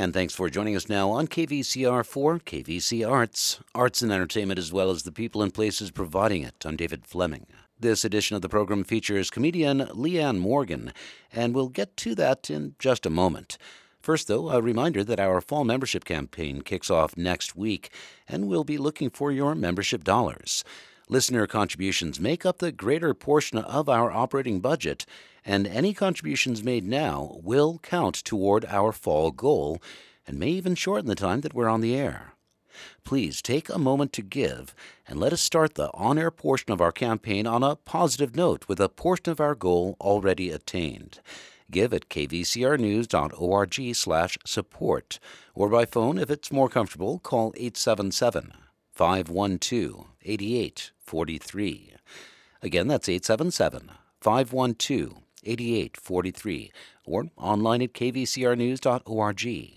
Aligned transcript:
And 0.00 0.14
thanks 0.14 0.34
for 0.34 0.48
joining 0.48 0.74
us 0.76 0.88
now 0.88 1.10
on 1.10 1.28
KVCR 1.28 2.06
for 2.06 2.38
KVC 2.38 3.06
Arts, 3.06 3.60
arts 3.74 4.00
and 4.00 4.10
entertainment 4.10 4.58
as 4.58 4.72
well 4.72 4.88
as 4.88 5.02
the 5.02 5.12
people 5.12 5.42
and 5.42 5.52
places 5.52 5.90
providing 5.90 6.42
it. 6.42 6.54
I'm 6.64 6.76
David 6.76 7.04
Fleming. 7.04 7.46
This 7.78 8.02
edition 8.02 8.34
of 8.34 8.40
the 8.40 8.48
program 8.48 8.82
features 8.82 9.28
comedian 9.28 9.80
Leanne 9.88 10.38
Morgan, 10.38 10.94
and 11.30 11.54
we'll 11.54 11.68
get 11.68 11.98
to 11.98 12.14
that 12.14 12.48
in 12.48 12.76
just 12.78 13.04
a 13.04 13.10
moment. 13.10 13.58
First, 14.00 14.26
though, 14.26 14.48
a 14.48 14.62
reminder 14.62 15.04
that 15.04 15.20
our 15.20 15.42
fall 15.42 15.64
membership 15.64 16.06
campaign 16.06 16.62
kicks 16.62 16.88
off 16.88 17.18
next 17.18 17.54
week, 17.54 17.92
and 18.26 18.48
we'll 18.48 18.64
be 18.64 18.78
looking 18.78 19.10
for 19.10 19.30
your 19.30 19.54
membership 19.54 20.02
dollars. 20.02 20.64
Listener 21.10 21.46
contributions 21.46 22.18
make 22.18 22.46
up 22.46 22.56
the 22.56 22.72
greater 22.72 23.12
portion 23.12 23.58
of 23.58 23.90
our 23.90 24.10
operating 24.10 24.60
budget, 24.60 25.04
and 25.44 25.66
any 25.66 25.94
contributions 25.94 26.62
made 26.62 26.84
now 26.84 27.38
will 27.42 27.78
count 27.82 28.14
toward 28.14 28.64
our 28.66 28.92
fall 28.92 29.30
goal 29.30 29.80
and 30.26 30.38
may 30.38 30.50
even 30.50 30.74
shorten 30.74 31.06
the 31.06 31.14
time 31.14 31.40
that 31.40 31.54
we're 31.54 31.68
on 31.68 31.80
the 31.80 31.96
air. 31.96 32.34
Please 33.04 33.42
take 33.42 33.68
a 33.68 33.78
moment 33.78 34.12
to 34.12 34.22
give 34.22 34.74
and 35.06 35.18
let 35.18 35.32
us 35.32 35.40
start 35.40 35.74
the 35.74 35.90
on 35.92 36.18
air 36.18 36.30
portion 36.30 36.72
of 36.72 36.80
our 36.80 36.92
campaign 36.92 37.46
on 37.46 37.62
a 37.62 37.76
positive 37.76 38.36
note 38.36 38.68
with 38.68 38.80
a 38.80 38.88
portion 38.88 39.30
of 39.30 39.40
our 39.40 39.54
goal 39.54 39.96
already 40.00 40.50
attained. 40.50 41.20
Give 41.70 41.92
at 41.92 42.08
kvcrnews.org 42.08 43.94
slash 43.94 44.38
support, 44.44 45.18
or 45.54 45.68
by 45.68 45.84
phone 45.84 46.18
if 46.18 46.30
it's 46.30 46.50
more 46.50 46.68
comfortable, 46.68 47.20
call 47.20 47.52
877 47.56 48.52
512 48.92 50.06
8843. 50.22 51.94
Again, 52.62 52.88
that's 52.88 53.08
877 53.08 53.90
512 54.20 55.14
8843, 55.44 56.72
or 57.04 57.26
online 57.36 57.82
at 57.82 57.92
kvcrnews.org. 57.92 59.74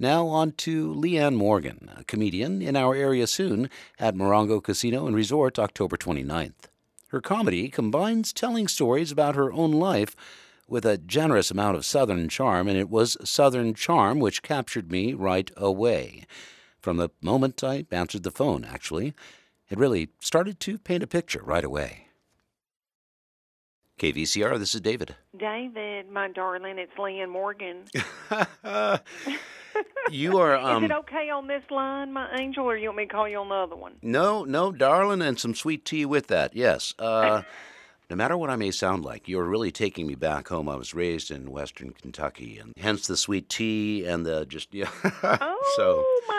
Now 0.00 0.26
on 0.28 0.52
to 0.52 0.94
Leanne 0.94 1.34
Morgan, 1.34 1.90
a 1.96 2.04
comedian 2.04 2.62
in 2.62 2.76
our 2.76 2.94
area 2.94 3.26
soon 3.26 3.68
at 3.98 4.14
Morongo 4.14 4.62
Casino 4.62 5.06
and 5.06 5.16
Resort 5.16 5.58
October 5.58 5.96
29th. 5.96 6.68
Her 7.08 7.20
comedy 7.20 7.68
combines 7.68 8.32
telling 8.32 8.68
stories 8.68 9.10
about 9.10 9.34
her 9.34 9.52
own 9.52 9.72
life 9.72 10.14
with 10.68 10.84
a 10.84 10.98
generous 10.98 11.50
amount 11.50 11.76
of 11.76 11.86
Southern 11.86 12.28
charm, 12.28 12.68
and 12.68 12.78
it 12.78 12.90
was 12.90 13.16
Southern 13.24 13.74
charm 13.74 14.20
which 14.20 14.42
captured 14.42 14.92
me 14.92 15.14
right 15.14 15.50
away. 15.56 16.24
From 16.80 16.98
the 16.98 17.08
moment 17.22 17.64
I 17.64 17.86
answered 17.90 18.22
the 18.22 18.30
phone, 18.30 18.64
actually, 18.64 19.14
it 19.70 19.78
really 19.78 20.10
started 20.20 20.60
to 20.60 20.78
paint 20.78 21.02
a 21.02 21.08
picture 21.08 21.42
right 21.42 21.64
away. 21.64 22.07
KVCR, 23.98 24.58
this 24.58 24.74
is 24.74 24.80
David. 24.80 25.16
David, 25.36 26.10
my 26.10 26.28
darling, 26.28 26.78
it's 26.78 26.92
Leanne 26.94 27.28
Morgan. 27.28 27.84
you 30.10 30.38
are. 30.38 30.56
Um, 30.56 30.84
Is 30.84 30.90
it 30.90 30.94
okay 30.94 31.30
on 31.30 31.48
this 31.48 31.64
line, 31.70 32.12
my 32.12 32.28
angel, 32.38 32.64
or 32.64 32.76
you 32.76 32.88
want 32.88 32.98
me 32.98 33.06
to 33.06 33.12
call 33.12 33.28
you 33.28 33.38
on 33.38 33.48
the 33.48 33.54
other 33.54 33.76
one? 33.76 33.94
No, 34.02 34.44
no, 34.44 34.70
darling, 34.72 35.20
and 35.20 35.38
some 35.38 35.54
sweet 35.54 35.84
tea 35.84 36.06
with 36.06 36.28
that. 36.28 36.54
Yes. 36.54 36.94
Uh, 36.98 37.42
no 38.10 38.16
matter 38.16 38.36
what 38.36 38.50
I 38.50 38.56
may 38.56 38.70
sound 38.70 39.04
like, 39.04 39.28
you're 39.28 39.44
really 39.44 39.72
taking 39.72 40.06
me 40.06 40.14
back 40.14 40.48
home. 40.48 40.68
I 40.68 40.76
was 40.76 40.94
raised 40.94 41.30
in 41.30 41.50
Western 41.50 41.90
Kentucky, 41.90 42.58
and 42.58 42.74
hence 42.76 43.06
the 43.06 43.16
sweet 43.16 43.48
tea 43.48 44.06
and 44.06 44.24
the 44.24 44.46
just 44.46 44.72
yeah. 44.72 44.90
Oh, 45.22 45.72
so 45.76 46.04
my, 46.28 46.37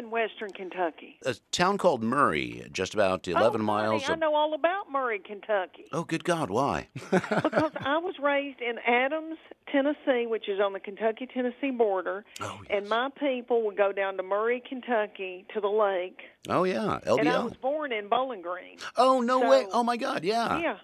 in 0.00 0.10
Western 0.10 0.50
Kentucky? 0.50 1.18
a 1.24 1.34
town 1.52 1.78
called 1.78 2.02
Murray, 2.02 2.66
just 2.72 2.94
about 2.94 3.28
11 3.28 3.60
oh, 3.60 3.64
miles. 3.64 4.02
Honey, 4.02 4.10
I 4.10 4.12
ab- 4.14 4.20
know 4.20 4.34
all 4.34 4.54
about 4.54 4.90
Murray, 4.90 5.20
Kentucky. 5.20 5.84
Oh, 5.92 6.04
good 6.04 6.24
God, 6.24 6.50
why? 6.50 6.88
because 7.10 7.72
I 7.76 7.98
was 7.98 8.14
raised 8.22 8.60
in 8.60 8.78
Adams, 8.86 9.36
Tennessee, 9.70 10.26
which 10.26 10.48
is 10.48 10.58
on 10.60 10.72
the 10.72 10.80
Kentucky 10.80 11.28
Tennessee 11.32 11.70
border. 11.70 12.24
Oh, 12.40 12.60
And 12.70 12.88
my 12.88 13.10
people 13.20 13.64
would 13.66 13.76
go 13.76 13.92
down 13.92 14.16
to 14.16 14.22
Murray, 14.22 14.62
Kentucky, 14.66 15.44
to 15.54 15.60
the 15.60 15.68
lake. 15.68 16.18
oh, 16.48 16.64
yeah, 16.64 16.98
And 17.06 17.28
I 17.28 17.44
was 17.44 17.54
born 17.54 17.92
in 17.92 18.08
Bowling 18.08 18.42
Green. 18.42 18.78
Oh, 18.96 19.20
no 19.20 19.40
So- 19.40 19.50
way. 19.50 19.66
Oh, 19.70 19.84
my 19.84 19.96
God, 19.96 20.24
yeah. 20.24 20.58
Yeah. 20.58 20.76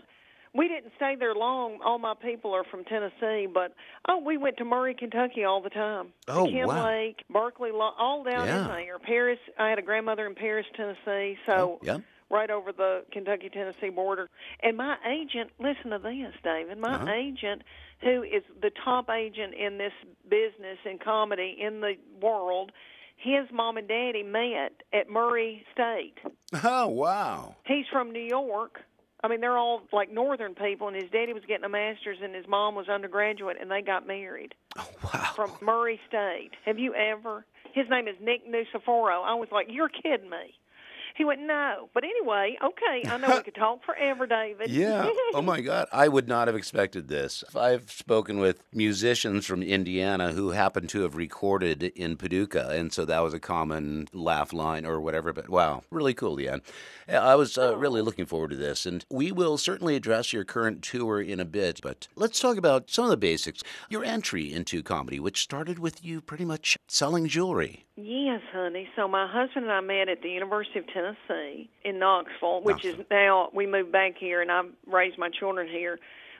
We 0.56 0.68
didn't 0.68 0.92
stay 0.96 1.16
there 1.18 1.34
long. 1.34 1.78
All 1.84 1.98
my 1.98 2.14
people 2.14 2.52
are 2.54 2.64
from 2.64 2.84
Tennessee, 2.84 3.46
but 3.52 3.74
oh, 4.08 4.18
we 4.18 4.36
went 4.38 4.56
to 4.58 4.64
Murray, 4.64 4.94
Kentucky 4.94 5.44
all 5.44 5.60
the 5.60 5.70
time. 5.70 6.08
Oh, 6.28 6.46
Ken 6.46 6.66
wow. 6.66 6.86
Lake, 6.86 7.22
Barkley, 7.30 7.70
all 7.72 8.24
down 8.24 8.46
Yeah. 8.46 8.62
in 8.62 8.68
there. 8.68 8.98
Paris. 8.98 9.38
I 9.58 9.68
had 9.68 9.78
a 9.78 9.82
grandmother 9.82 10.26
in 10.26 10.34
Paris, 10.34 10.66
Tennessee, 10.76 11.36
so 11.46 11.52
Oh, 11.52 11.78
yeah. 11.82 11.98
right 12.30 12.50
over 12.50 12.72
the 12.72 13.04
Kentucky 13.12 13.48
Tennessee 13.50 13.90
border. 13.90 14.30
And 14.62 14.76
my 14.76 14.96
agent, 15.06 15.50
listen 15.58 15.90
to 15.90 15.98
this, 15.98 16.34
David. 16.42 16.78
My 16.78 16.94
Uh-huh. 16.94 17.10
agent, 17.12 17.62
who 18.00 18.22
is 18.22 18.42
the 18.60 18.70
top 18.70 19.10
agent 19.10 19.54
in 19.54 19.78
this 19.78 19.92
business 20.28 20.78
and 20.84 21.00
comedy 21.00 21.56
in 21.60 21.80
the 21.80 21.96
world, 22.20 22.72
his 23.16 23.50
mom 23.50 23.76
and 23.78 23.88
daddy 23.88 24.22
met 24.22 24.82
at 24.92 25.08
Murray 25.10 25.64
State. 25.72 26.18
Oh, 26.64 26.86
wow. 26.88 27.56
He's 27.66 27.86
from 27.92 28.12
New 28.12 28.20
York. 28.20 28.80
I 29.26 29.28
mean, 29.28 29.40
they're 29.40 29.58
all 29.58 29.82
like 29.92 30.12
northern 30.12 30.54
people, 30.54 30.86
and 30.86 30.96
his 30.96 31.10
daddy 31.10 31.32
was 31.32 31.42
getting 31.48 31.64
a 31.64 31.68
master's, 31.68 32.18
and 32.22 32.32
his 32.34 32.46
mom 32.46 32.76
was 32.76 32.88
undergraduate, 32.88 33.56
and 33.60 33.68
they 33.70 33.82
got 33.82 34.06
married 34.06 34.54
Oh, 34.78 34.88
wow. 35.02 35.32
from 35.34 35.50
Murray 35.60 35.98
State. 36.06 36.52
Have 36.64 36.78
you 36.78 36.94
ever? 36.94 37.44
His 37.74 37.86
name 37.90 38.06
is 38.08 38.14
Nick 38.22 38.46
Nuciforo. 38.46 39.22
I 39.24 39.34
was 39.34 39.48
like, 39.50 39.66
you're 39.68 39.88
kidding 39.88 40.30
me. 40.30 40.54
He 41.16 41.24
went, 41.24 41.40
no. 41.40 41.88
But 41.94 42.04
anyway, 42.04 42.58
okay, 42.62 43.08
I 43.08 43.16
know 43.16 43.36
we 43.36 43.42
could 43.42 43.54
talk 43.54 43.82
forever, 43.84 44.26
David. 44.26 44.70
Yeah. 44.76 45.08
Oh 45.32 45.40
my 45.40 45.60
God. 45.62 45.88
I 45.90 46.08
would 46.08 46.28
not 46.28 46.48
have 46.48 46.56
expected 46.56 47.08
this. 47.08 47.42
I've 47.54 47.90
spoken 47.90 48.38
with 48.38 48.62
musicians 48.74 49.46
from 49.46 49.62
Indiana 49.62 50.32
who 50.32 50.50
happen 50.50 50.86
to 50.88 51.02
have 51.02 51.16
recorded 51.16 51.82
in 51.82 52.16
Paducah, 52.16 52.68
and 52.70 52.92
so 52.92 53.04
that 53.06 53.20
was 53.20 53.32
a 53.32 53.40
common 53.40 54.08
laugh 54.12 54.52
line 54.52 54.84
or 54.84 55.00
whatever. 55.00 55.32
But 55.32 55.48
wow, 55.48 55.82
really 55.90 56.12
cool, 56.12 56.36
Leanne. 56.36 56.60
I 57.08 57.36
was 57.36 57.56
uh, 57.56 57.76
really 57.78 58.02
looking 58.02 58.26
forward 58.26 58.50
to 58.50 58.56
this, 58.56 58.84
and 58.84 59.04
we 59.10 59.32
will 59.32 59.56
certainly 59.56 59.96
address 59.96 60.32
your 60.32 60.44
current 60.44 60.82
tour 60.82 61.22
in 61.22 61.40
a 61.40 61.44
bit. 61.44 61.80
But 61.82 62.08
let's 62.16 62.40
talk 62.40 62.58
about 62.58 62.90
some 62.90 63.04
of 63.04 63.10
the 63.10 63.16
basics. 63.16 63.62
Your 63.88 64.04
entry 64.04 64.52
into 64.52 64.82
comedy, 64.82 65.20
which 65.20 65.42
started 65.42 65.78
with 65.78 66.04
you 66.04 66.20
pretty 66.20 66.44
much 66.44 66.76
selling 66.88 67.28
jewelry. 67.28 67.86
Yes, 67.96 68.42
honey. 68.52 68.88
So 68.94 69.08
my 69.08 69.26
husband 69.26 69.66
and 69.66 69.72
I 69.72 69.80
met 69.80 70.10
at 70.10 70.20
the 70.20 70.28
University 70.28 70.80
of 70.80 70.86
Tennessee 70.88 71.05
in 71.84 71.98
Knoxville, 71.98 72.62
which 72.62 72.84
Knoxville. 72.84 73.00
is 73.00 73.06
now 73.10 73.50
we 73.54 73.66
moved 73.66 73.92
back 73.92 74.14
here 74.18 74.40
and 74.42 74.50
I've 74.50 74.70
raised 74.86 75.18
my 75.18 75.28
children 75.30 75.68
here. 75.68 75.98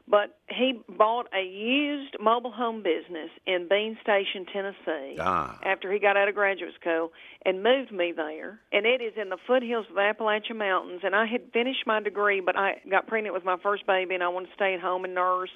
But 0.09 0.39
he 0.49 0.81
bought 0.89 1.27
a 1.37 1.43
used 1.45 2.15
mobile 2.21 2.53
home 2.53 2.81
business 2.85 3.29
in 3.45 3.67
Bean 3.69 3.99
Station, 4.03 4.47
Tennessee, 4.53 5.17
Ah. 5.21 5.59
after 5.65 5.91
he 5.93 5.99
got 5.99 6.17
out 6.17 6.29
of 6.29 6.37
graduate 6.37 6.75
school 6.81 7.11
and 7.45 7.61
moved 7.61 7.91
me 7.91 8.13
there. 8.13 8.61
And 8.71 8.87
it 8.87 9.01
is 9.03 9.15
in 9.21 9.31
the 9.31 9.37
foothills 9.49 9.87
of 9.89 9.97
the 9.97 10.03
Appalachian 10.03 10.59
Mountains. 10.59 11.01
And 11.03 11.13
I 11.17 11.27
had 11.27 11.51
finished 11.53 11.89
my 11.89 11.99
degree, 12.01 12.39
but 12.39 12.57
I 12.57 12.81
got 12.89 13.09
pregnant 13.09 13.35
with 13.35 13.45
my 13.45 13.57
first 13.57 13.85
baby 13.85 14.15
and 14.15 14.23
I 14.23 14.29
wanted 14.29 14.47
to 14.51 14.55
stay 14.55 14.75
at 14.75 14.81
home 14.81 15.05
and 15.05 15.13
nurse 15.13 15.51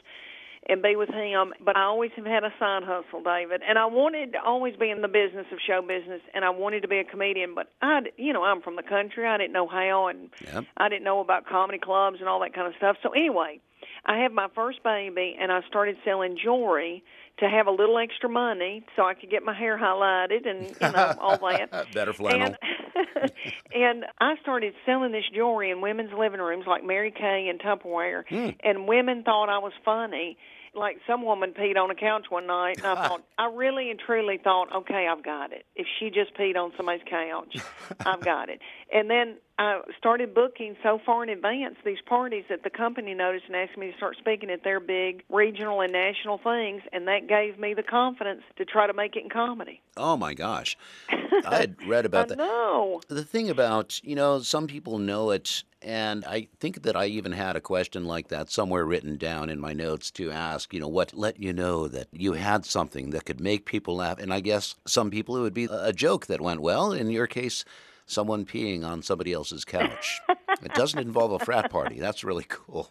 and 0.69 0.83
be 0.83 0.97
with 0.97 1.09
him. 1.09 1.53
But 1.65 1.77
I 1.77 1.85
always 1.85 2.11
have 2.17 2.27
had 2.27 2.45
a 2.45 2.53
side 2.59 2.83
hustle, 2.85 3.23
David, 3.23 3.63
and 3.67 3.79
I 3.79 3.87
wanted 3.87 4.33
to 4.33 4.43
always 4.43 4.77
be 4.77 4.91
in 4.91 5.03
the 5.03 5.09
business 5.09 5.47
of 5.53 5.59
show 5.67 5.81
business, 5.83 6.21
and 6.35 6.45
I 6.45 6.51
wanted 6.51 6.83
to 6.83 6.89
be 6.89 6.99
a 6.99 7.05
comedian. 7.05 7.55
But 7.55 7.69
I, 7.83 8.01
you 8.17 8.33
know, 8.33 8.43
I'm 8.45 8.63
from 8.63 8.77
the 8.77 8.83
country. 8.83 9.27
I 9.27 9.37
didn't 9.39 9.53
know 9.53 9.67
how, 9.69 10.09
and 10.09 10.31
Yep. 10.53 10.65
I 10.77 10.89
didn't 10.89 11.05
know 11.05 11.21
about 11.21 11.47
comedy 11.47 11.79
clubs 11.79 12.19
and 12.21 12.29
all 12.29 12.41
that 12.41 12.55
kind 12.55 12.67
of 12.67 12.75
stuff. 12.77 12.97
So 13.03 13.11
anyway, 13.11 13.61
I 14.05 14.19
had 14.19 14.33
my 14.33 14.49
first 14.55 14.83
baby, 14.83 15.37
and 15.41 15.51
I 15.51 15.61
started 15.69 15.97
selling 16.05 16.37
jewelry 16.43 17.03
to 17.39 17.49
have 17.49 17.67
a 17.67 17.71
little 17.71 17.99
extra 17.99 18.29
money 18.29 18.85
so 18.97 19.05
I 19.05 19.15
could 19.15 19.31
get 19.31 19.43
my 19.43 19.55
hair 19.55 19.79
highlighted 19.79 20.47
and 20.49 20.77
you 20.81 20.93
know 20.93 21.15
all 21.19 21.39
that. 21.39 21.93
Better 21.95 22.13
flannel. 22.13 22.49
And, 22.49 22.59
and 23.75 24.05
I 24.21 24.35
started 24.43 24.75
selling 24.87 25.13
this 25.13 25.25
jewelry 25.35 25.71
in 25.71 25.81
women's 25.81 26.13
living 26.17 26.41
rooms 26.41 26.65
like 26.67 26.85
Mary 26.85 27.11
Kay 27.11 27.49
and 27.49 27.61
Tupperware, 27.61 28.25
Hmm. 28.29 28.51
and 28.63 28.87
women 28.89 29.23
thought 29.23 29.49
I 29.49 29.59
was 29.59 29.73
funny. 29.85 30.37
Like 30.73 30.99
some 31.05 31.25
woman 31.25 31.53
peed 31.53 31.77
on 31.77 31.91
a 31.91 31.97
couch 31.97 32.27
one 32.29 32.47
night, 32.47 32.79
and 32.79 32.87
I 32.87 32.95
thought, 33.09 33.25
I 33.37 33.47
really 33.53 33.91
and 33.91 33.99
truly 33.99 34.39
thought, 34.43 34.73
okay, 34.73 35.09
I've 35.11 35.25
got 35.25 35.53
it. 35.53 35.67
If 35.75 35.87
she 35.99 36.11
just 36.11 36.33
peed 36.37 36.55
on 36.57 36.73
somebody's 36.77 37.03
couch, 37.11 37.57
I've 38.07 38.21
got 38.21 38.49
it. 38.49 38.61
And 38.95 39.11
then 39.11 39.37
I 39.61 39.83
started 39.99 40.35
booking 40.35 40.75
so 40.83 40.99
far 41.05 41.23
in 41.23 41.29
advance 41.29 41.75
these 41.85 42.01
parties 42.07 42.45
that 42.49 42.63
the 42.63 42.71
company 42.71 43.13
noticed 43.13 43.45
and 43.47 43.55
asked 43.55 43.77
me 43.77 43.91
to 43.91 43.97
start 43.99 44.17
speaking 44.17 44.49
at 44.49 44.65
their 44.65 44.81
big 44.81 45.23
regional 45.29 45.83
and 45.83 45.93
national 45.93 46.39
things, 46.39 46.81
and 46.95 47.07
that 47.09 47.29
gave 47.29 47.59
me 47.59 47.75
the 47.75 47.83
confidence 47.83 48.41
to 48.57 48.65
try 48.65 48.87
to 48.87 48.95
make 48.95 49.17
it 49.17 49.23
in 49.23 49.29
comedy. 49.29 49.83
Oh 49.99 50.17
my 50.17 50.33
gosh. 50.33 50.79
I 51.47 51.57
had 51.57 51.77
read 51.87 52.07
about 52.07 52.25
I 52.25 52.29
that. 52.29 52.39
know. 52.39 53.03
The 53.09 53.23
thing 53.23 53.51
about, 53.51 54.03
you 54.03 54.15
know, 54.15 54.41
some 54.41 54.67
people 54.67 54.97
know 54.97 55.31
it, 55.31 55.63
and 55.83 56.25
I 56.25 56.49
think 56.59 56.85
that 56.85 56.97
I 56.97 57.07
even 57.07 57.33
had 57.33 57.55
a 57.55 57.61
question 57.61 58.07
like 58.07 58.29
that 58.29 58.51
somewhere 58.51 58.87
written 58.87 59.19
down 59.19 59.51
in 59.51 59.61
my 59.61 59.75
notes 59.75 60.11
to 60.13 60.31
ask, 60.31 60.73
you 60.73 60.81
know, 60.81 60.89
what 60.89 61.13
let 61.13 61.39
you 61.39 61.53
know 61.53 61.87
that 61.87 62.09
you 62.13 62.33
had 62.33 62.65
something 62.65 63.11
that 63.11 63.27
could 63.27 63.43
make 63.43 63.67
people 63.67 63.97
laugh. 63.97 64.19
And 64.21 64.33
I 64.33 64.41
guess 64.41 64.77
some 64.87 65.11
people 65.11 65.37
it 65.37 65.43
would 65.43 65.53
be 65.53 65.69
a 65.71 65.93
joke 65.93 66.29
that 66.29 66.41
went 66.41 66.63
well. 66.63 66.93
In 66.93 67.11
your 67.11 67.27
case, 67.27 67.63
someone 68.11 68.45
peeing 68.45 68.85
on 68.85 69.03
somebody 69.03 69.33
else's 69.33 69.65
couch. 69.65 70.21
it 70.63 70.75
doesn't 70.75 70.99
involve 71.01 71.33
a 71.33 71.39
frat 71.45 71.71
party. 71.71 71.99
That's 71.99 72.25
really 72.25 72.47
cool. 72.49 72.91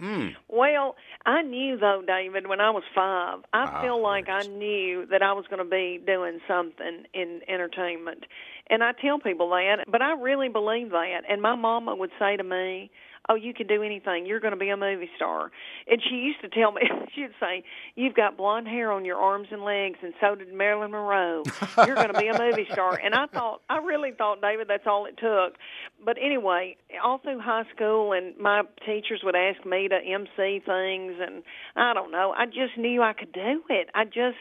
Mm. 0.00 0.34
Well, 0.48 0.94
I 1.24 1.40
knew 1.40 1.78
though, 1.78 2.02
David, 2.06 2.48
when 2.48 2.60
I 2.60 2.68
was 2.70 2.82
five, 2.94 3.38
I 3.54 3.64
Ah, 3.64 3.80
feel 3.82 4.02
like 4.02 4.28
I 4.28 4.42
knew 4.42 5.06
that 5.06 5.22
I 5.22 5.32
was 5.32 5.46
going 5.48 5.64
to 5.64 5.70
be 5.70 5.98
doing 6.06 6.38
something 6.46 7.04
in 7.14 7.40
entertainment. 7.48 8.24
And 8.68 8.84
I 8.84 8.92
tell 8.92 9.18
people 9.18 9.48
that, 9.50 9.84
but 9.90 10.02
I 10.02 10.12
really 10.20 10.50
believe 10.50 10.90
that. 10.90 11.22
And 11.30 11.40
my 11.40 11.54
mama 11.54 11.96
would 11.96 12.10
say 12.18 12.36
to 12.36 12.44
me, 12.44 12.90
"Oh, 13.28 13.34
you 13.34 13.54
can 13.54 13.66
do 13.66 13.82
anything. 13.82 14.26
You're 14.26 14.40
going 14.40 14.52
to 14.52 14.58
be 14.58 14.70
a 14.70 14.76
movie 14.76 15.10
star." 15.16 15.50
And 15.88 16.00
she 16.02 16.16
used 16.16 16.40
to 16.42 16.48
tell 16.48 16.72
me, 16.72 16.82
she'd 17.14 17.30
say, 17.40 17.64
"You've 17.94 18.14
got 18.14 18.36
blonde 18.36 18.68
hair 18.68 18.92
on 18.92 19.04
your 19.04 19.18
arms 19.18 19.48
and 19.50 19.62
legs, 19.62 19.98
and 20.02 20.14
so 20.20 20.34
did 20.34 20.52
Marilyn 20.52 20.90
Monroe. 20.90 21.42
You're 21.86 21.96
going 21.96 22.12
to 22.12 22.20
be 22.20 22.28
a 22.28 22.38
movie 22.38 22.66
star." 22.72 22.98
And 23.02 23.14
I 23.14 23.26
thought, 23.26 23.62
I 23.68 23.78
really 23.78 24.12
thought, 24.12 24.40
David, 24.40 24.68
that's 24.68 24.86
all 24.86 25.06
it 25.06 25.16
took. 25.18 25.58
But 26.04 26.16
anyway, 26.22 26.76
all 27.02 27.18
through 27.18 27.40
high 27.40 27.64
school, 27.74 28.12
and 28.12 28.36
my 28.38 28.62
teachers 28.84 29.20
would 29.22 29.36
ask 29.36 29.64
me 29.66 29.88
to 29.88 29.96
MC 29.96 30.60
things, 30.64 31.14
and 31.20 31.42
I 31.74 31.94
don't 31.94 32.10
know. 32.10 32.34
I 32.36 32.46
just 32.46 32.76
knew 32.76 33.02
I 33.02 33.12
could 33.12 33.32
do 33.32 33.62
it. 33.68 33.88
I 33.94 34.04
just 34.04 34.36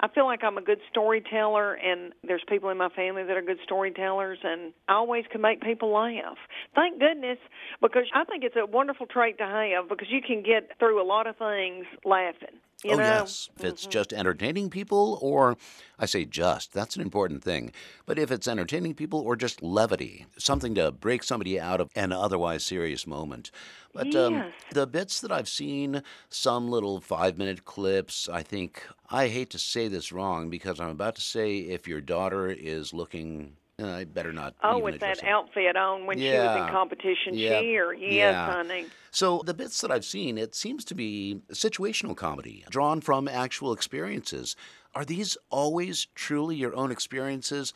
I 0.00 0.08
feel 0.08 0.26
like 0.26 0.44
I'm 0.44 0.58
a 0.58 0.62
good 0.62 0.80
storyteller, 0.90 1.74
and 1.74 2.12
there's 2.22 2.42
people 2.48 2.68
in 2.68 2.76
my 2.76 2.90
family 2.90 3.22
that 3.24 3.36
are 3.36 3.42
good 3.42 3.60
storytellers, 3.64 4.38
and 4.44 4.72
I 4.88 4.94
always 4.94 5.24
can 5.32 5.40
make 5.40 5.62
people 5.62 5.90
laugh. 5.92 6.36
Thank 6.74 7.00
goodness, 7.00 7.38
because 7.80 8.04
I 8.14 8.24
think 8.24 8.44
it's 8.44 8.56
a 8.56 8.66
wonderful 8.66 9.06
trait 9.06 9.38
to 9.38 9.44
have 9.44 9.88
because 9.88 10.08
you 10.10 10.20
can 10.20 10.42
get 10.42 10.78
through 10.78 11.00
a 11.00 11.06
lot 11.06 11.26
of 11.26 11.36
things 11.36 11.86
laughing. 12.04 12.60
You 12.84 12.92
oh, 12.92 12.96
know? 12.96 13.02
Mm-hmm. 13.02 13.20
yes. 13.20 13.48
If 13.56 13.64
it's 13.64 13.86
just 13.86 14.12
entertaining 14.12 14.70
people, 14.70 15.18
or 15.22 15.56
I 15.98 16.06
say 16.06 16.24
just, 16.24 16.72
that's 16.72 16.94
an 16.94 17.02
important 17.02 17.42
thing. 17.42 17.72
But 18.04 18.18
if 18.18 18.30
it's 18.30 18.46
entertaining 18.46 18.94
people 18.94 19.20
or 19.20 19.34
just 19.34 19.62
levity, 19.62 20.26
something 20.36 20.74
to 20.74 20.92
break 20.92 21.22
somebody 21.22 21.58
out 21.58 21.80
of 21.80 21.90
an 21.96 22.12
otherwise 22.12 22.64
serious 22.64 23.06
moment. 23.06 23.50
But 23.94 24.14
um, 24.14 24.52
the 24.72 24.86
bits 24.86 25.20
that 25.20 25.32
I've 25.32 25.48
seen, 25.48 26.02
some 26.28 26.68
little 26.68 27.00
five 27.00 27.38
minute 27.38 27.64
clips, 27.64 28.28
I 28.28 28.42
think, 28.42 28.82
I 29.10 29.28
hate 29.28 29.48
to 29.50 29.58
say 29.58 29.88
this 29.88 30.12
wrong 30.12 30.50
because 30.50 30.78
I'm 30.78 30.90
about 30.90 31.14
to 31.14 31.22
say 31.22 31.58
if 31.58 31.88
your 31.88 32.02
daughter 32.02 32.48
is 32.48 32.92
looking. 32.92 33.56
Uh, 33.82 33.86
I 33.86 34.04
better 34.04 34.32
not. 34.32 34.54
Oh, 34.62 34.78
with 34.78 34.98
that 35.00 35.18
it. 35.18 35.24
outfit 35.24 35.76
on 35.76 36.06
when 36.06 36.18
she 36.30 36.38
was 36.38 36.50
in 36.54 36.66
competition 36.66 37.34
Yep. 37.34 37.60
cheer. 37.60 37.92
Yes, 37.92 38.36
Yeah. 38.36 38.46
honey. 38.46 38.90
So 39.10 39.42
the 39.44 39.54
bits 39.54 39.80
that 39.80 39.90
I've 39.90 40.04
seen, 40.04 40.38
it 40.38 40.54
seems 40.54 40.84
to 40.86 40.94
be 40.94 41.42
situational 41.52 42.16
comedy 42.16 42.64
drawn 42.70 43.00
from 43.00 43.28
actual 43.28 43.72
experiences. 43.72 44.56
Are 44.94 45.04
these 45.04 45.36
always 45.50 46.06
truly 46.14 46.56
your 46.56 46.74
own 46.74 46.90
experiences? 46.90 47.74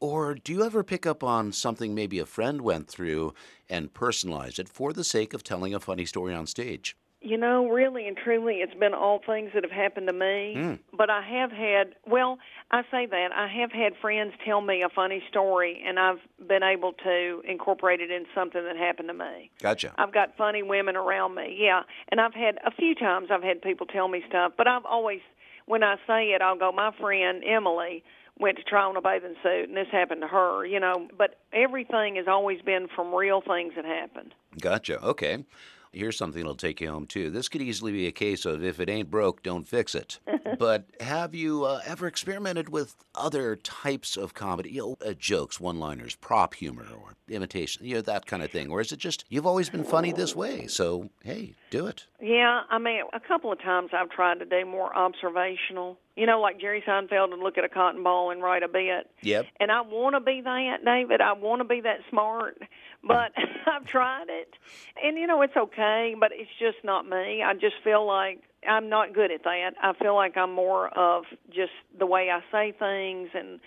Or 0.00 0.34
do 0.34 0.52
you 0.52 0.64
ever 0.64 0.82
pick 0.84 1.06
up 1.06 1.22
on 1.24 1.52
something 1.52 1.94
maybe 1.94 2.18
a 2.18 2.26
friend 2.26 2.62
went 2.62 2.88
through 2.88 3.34
and 3.68 3.92
personalize 3.92 4.58
it 4.58 4.68
for 4.68 4.92
the 4.92 5.04
sake 5.04 5.34
of 5.34 5.42
telling 5.44 5.74
a 5.74 5.80
funny 5.80 6.06
story 6.06 6.34
on 6.34 6.46
stage? 6.46 6.96
You 7.22 7.36
know, 7.36 7.68
really 7.68 8.08
and 8.08 8.16
truly, 8.16 8.56
it's 8.56 8.72
been 8.74 8.94
all 8.94 9.20
things 9.24 9.50
that 9.52 9.62
have 9.62 9.70
happened 9.70 10.06
to 10.06 10.12
me. 10.14 10.54
Mm. 10.56 10.78
But 10.96 11.10
I 11.10 11.20
have 11.20 11.52
had, 11.52 11.94
well, 12.06 12.38
I 12.70 12.80
say 12.90 13.04
that, 13.04 13.28
I 13.36 13.46
have 13.46 13.70
had 13.72 13.92
friends 14.00 14.32
tell 14.42 14.62
me 14.62 14.82
a 14.82 14.88
funny 14.88 15.22
story, 15.28 15.82
and 15.86 15.98
I've 15.98 16.20
been 16.48 16.62
able 16.62 16.94
to 17.04 17.42
incorporate 17.46 18.00
it 18.00 18.10
in 18.10 18.24
something 18.34 18.64
that 18.64 18.76
happened 18.76 19.08
to 19.08 19.14
me. 19.14 19.50
Gotcha. 19.60 19.92
I've 19.98 20.14
got 20.14 20.34
funny 20.38 20.62
women 20.62 20.96
around 20.96 21.34
me, 21.34 21.58
yeah. 21.60 21.82
And 22.10 22.22
I've 22.22 22.32
had, 22.32 22.58
a 22.64 22.70
few 22.70 22.94
times 22.94 23.28
I've 23.30 23.42
had 23.42 23.60
people 23.60 23.86
tell 23.86 24.08
me 24.08 24.22
stuff, 24.26 24.52
but 24.56 24.66
I've 24.66 24.86
always, 24.86 25.20
when 25.66 25.84
I 25.84 25.96
say 26.06 26.28
it, 26.28 26.40
I'll 26.40 26.56
go, 26.56 26.72
my 26.72 26.90
friend 26.98 27.42
Emily 27.46 28.02
went 28.38 28.56
to 28.56 28.64
try 28.64 28.84
on 28.84 28.96
a 28.96 29.02
bathing 29.02 29.34
suit, 29.42 29.68
and 29.68 29.76
this 29.76 29.88
happened 29.92 30.22
to 30.22 30.26
her, 30.26 30.64
you 30.64 30.80
know. 30.80 31.06
But 31.18 31.38
everything 31.52 32.16
has 32.16 32.26
always 32.26 32.62
been 32.62 32.88
from 32.96 33.14
real 33.14 33.42
things 33.46 33.74
that 33.76 33.84
happened. 33.84 34.34
Gotcha. 34.58 34.98
Okay. 35.02 35.44
Here's 35.92 36.16
something 36.16 36.40
that'll 36.40 36.54
take 36.54 36.80
you 36.80 36.88
home 36.88 37.06
too. 37.06 37.30
This 37.30 37.48
could 37.48 37.62
easily 37.62 37.92
be 37.92 38.06
a 38.06 38.12
case 38.12 38.44
of 38.44 38.62
if 38.62 38.78
it 38.78 38.88
ain't 38.88 39.10
broke, 39.10 39.42
don't 39.42 39.66
fix 39.66 39.94
it. 39.94 40.20
but 40.58 40.84
have 41.00 41.34
you 41.34 41.64
uh, 41.64 41.80
ever 41.84 42.06
experimented 42.06 42.68
with 42.68 42.94
other 43.14 43.56
types 43.56 44.16
of 44.16 44.32
comedy, 44.32 44.70
you 44.70 44.80
know, 44.80 44.96
uh, 45.04 45.12
jokes, 45.14 45.58
one-liners, 45.58 46.14
prop 46.16 46.54
humor, 46.54 46.86
or 46.94 47.14
imitation, 47.28 47.84
you 47.84 47.96
know, 47.96 48.02
that 48.02 48.26
kind 48.26 48.42
of 48.42 48.50
thing? 48.50 48.70
Or 48.70 48.80
is 48.80 48.92
it 48.92 48.98
just 48.98 49.24
you've 49.28 49.46
always 49.46 49.68
been 49.68 49.84
funny 49.84 50.12
this 50.12 50.36
way? 50.36 50.66
So 50.68 51.10
hey, 51.24 51.54
do 51.70 51.86
it. 51.86 52.06
Yeah, 52.20 52.60
I 52.70 52.78
mean, 52.78 53.02
a 53.12 53.20
couple 53.20 53.50
of 53.50 53.60
times 53.60 53.90
I've 53.92 54.10
tried 54.10 54.38
to 54.40 54.44
do 54.44 54.64
more 54.64 54.96
observational. 54.96 55.98
You 56.16 56.26
know, 56.26 56.40
like 56.40 56.60
Jerry 56.60 56.84
Seinfeld 56.86 57.32
and 57.32 57.42
look 57.42 57.56
at 57.56 57.64
a 57.64 57.68
cotton 57.68 58.02
ball 58.02 58.30
and 58.30 58.42
write 58.42 58.62
a 58.62 58.68
bit. 58.68 59.10
Yep. 59.22 59.46
And 59.58 59.72
I 59.72 59.80
want 59.80 60.14
to 60.14 60.20
be 60.20 60.42
that, 60.42 60.84
David. 60.84 61.20
I 61.20 61.32
want 61.32 61.60
to 61.60 61.64
be 61.64 61.80
that 61.80 62.00
smart, 62.10 62.60
but 63.02 63.32
I've 63.66 63.86
tried 63.86 64.26
it. 64.28 64.54
And, 65.02 65.16
you 65.16 65.26
know, 65.26 65.42
it's 65.42 65.56
okay, 65.56 66.14
but 66.18 66.30
it's 66.32 66.50
just 66.58 66.84
not 66.84 67.08
me. 67.08 67.42
I 67.42 67.54
just 67.54 67.76
feel 67.84 68.06
like 68.06 68.42
I'm 68.68 68.88
not 68.88 69.14
good 69.14 69.30
at 69.30 69.44
that. 69.44 69.70
I 69.82 69.92
feel 69.94 70.14
like 70.14 70.36
I'm 70.36 70.52
more 70.52 70.88
of 70.88 71.24
just 71.48 71.72
the 71.98 72.06
way 72.06 72.30
I 72.30 72.40
say 72.52 72.72
things 72.78 73.30
and 73.34 73.60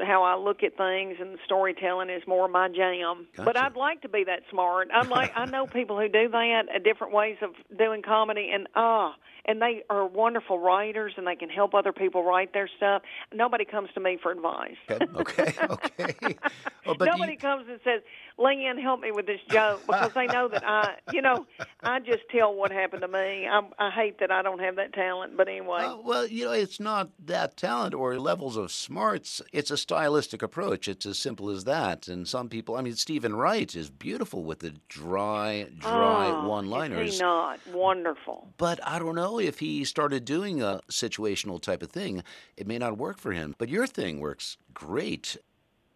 how 0.00 0.22
I 0.22 0.36
look 0.36 0.62
at 0.62 0.76
things 0.76 1.16
and 1.20 1.38
storytelling 1.44 2.08
is 2.08 2.22
more 2.26 2.48
my 2.48 2.68
jam. 2.68 3.26
But 3.36 3.56
I'd 3.56 3.76
like 3.76 4.02
to 4.02 4.08
be 4.08 4.24
that 4.24 4.40
smart. 4.50 4.88
I'm 4.92 5.10
like 5.10 5.30
I 5.36 5.44
know 5.44 5.66
people 5.72 5.98
who 5.98 6.08
do 6.08 6.28
that, 6.30 6.62
uh, 6.74 6.78
different 6.78 7.12
ways 7.12 7.36
of 7.42 7.50
doing 7.76 8.02
comedy 8.02 8.50
and 8.52 8.68
ah 8.74 9.14
and 9.44 9.60
they 9.60 9.82
are 9.90 10.06
wonderful 10.06 10.58
writers 10.58 11.12
and 11.16 11.26
they 11.26 11.36
can 11.36 11.48
help 11.48 11.74
other 11.74 11.92
people 11.92 12.22
write 12.24 12.52
their 12.52 12.68
stuff. 12.76 13.02
Nobody 13.34 13.64
comes 13.64 13.88
to 13.94 14.00
me 14.00 14.18
for 14.22 14.30
advice. 14.30 14.76
Okay. 14.88 15.06
Okay. 15.16 15.54
okay. 15.68 16.36
Oh, 16.84 16.94
but 16.94 17.04
Nobody 17.06 17.32
you, 17.32 17.38
comes 17.38 17.68
and 17.68 17.78
says, 17.84 18.02
Leanne, 18.38 18.80
help 18.80 19.00
me 19.00 19.12
with 19.12 19.26
this 19.26 19.40
joke 19.48 19.86
because 19.86 20.12
they 20.14 20.26
know 20.26 20.48
that 20.48 20.66
I, 20.66 20.96
you 21.12 21.22
know, 21.22 21.46
I 21.82 22.00
just 22.00 22.22
tell 22.30 22.54
what 22.54 22.72
happened 22.72 23.02
to 23.02 23.08
me. 23.08 23.46
I, 23.46 23.60
I 23.78 23.90
hate 23.90 24.18
that 24.18 24.32
I 24.32 24.42
don't 24.42 24.58
have 24.58 24.76
that 24.76 24.92
talent, 24.92 25.36
but 25.36 25.48
anyway. 25.48 25.82
Uh, 25.82 25.98
well, 25.98 26.26
you 26.26 26.46
know, 26.46 26.52
it's 26.52 26.80
not 26.80 27.10
that 27.26 27.56
talent 27.56 27.94
or 27.94 28.18
levels 28.18 28.56
of 28.56 28.72
smarts. 28.72 29.40
It's 29.52 29.70
a 29.70 29.76
stylistic 29.76 30.42
approach. 30.42 30.88
It's 30.88 31.06
as 31.06 31.18
simple 31.18 31.50
as 31.50 31.64
that. 31.64 32.08
And 32.08 32.26
some 32.26 32.48
people, 32.48 32.76
I 32.76 32.82
mean, 32.82 32.96
Steven 32.96 33.36
Wright 33.36 33.74
is 33.76 33.90
beautiful 33.90 34.42
with 34.42 34.60
the 34.60 34.74
dry, 34.88 35.68
dry 35.78 36.30
Oh, 36.32 36.48
one-liners. 36.48 37.14
Is 37.14 37.20
not 37.20 37.60
wonderful? 37.68 38.48
But 38.56 38.80
I 38.86 38.98
don't 38.98 39.14
know 39.14 39.38
if 39.38 39.60
he 39.60 39.84
started 39.84 40.24
doing 40.24 40.62
a 40.62 40.80
situational 40.90 41.60
type 41.60 41.82
of 41.82 41.90
thing, 41.90 42.22
it 42.56 42.66
may 42.66 42.78
not 42.78 42.98
work 42.98 43.18
for 43.18 43.32
him. 43.32 43.54
But 43.58 43.68
your 43.68 43.86
thing 43.86 44.20
works 44.20 44.56
great. 44.74 45.36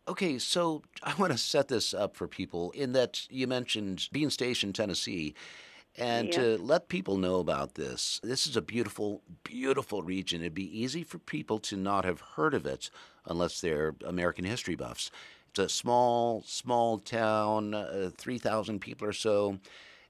Okay, 0.08 0.38
so 0.38 0.82
I 1.02 1.14
want 1.14 1.32
to 1.32 1.38
set 1.38 1.68
this 1.68 1.92
up 1.94 2.16
for 2.16 2.28
people 2.28 2.70
in 2.72 2.92
that 2.92 3.26
you 3.30 3.46
mentioned 3.46 4.08
Bean 4.12 4.30
Station, 4.30 4.72
Tennessee. 4.72 5.34
And 5.98 6.28
Yeah. 6.28 6.42
to 6.42 6.58
let 6.58 6.88
people 6.88 7.16
know 7.16 7.36
about 7.40 7.74
this, 7.74 8.20
this 8.22 8.46
is 8.46 8.56
a 8.56 8.62
beautiful, 8.62 9.22
beautiful 9.44 10.02
region. 10.02 10.42
It'd 10.42 10.54
be 10.54 10.78
easy 10.80 11.02
for 11.02 11.18
people 11.18 11.58
to 11.60 11.76
not 11.76 12.04
have 12.04 12.20
heard 12.20 12.52
of 12.52 12.66
it 12.66 12.90
unless 13.24 13.60
they're 13.60 13.96
American 14.04 14.44
history 14.44 14.74
buffs. 14.74 15.10
It's 15.50 15.58
a 15.58 15.68
small, 15.70 16.42
small 16.46 16.98
town, 16.98 17.72
uh, 17.74 18.10
3,000 18.16 18.80
people 18.80 19.08
or 19.08 19.14
so. 19.14 19.58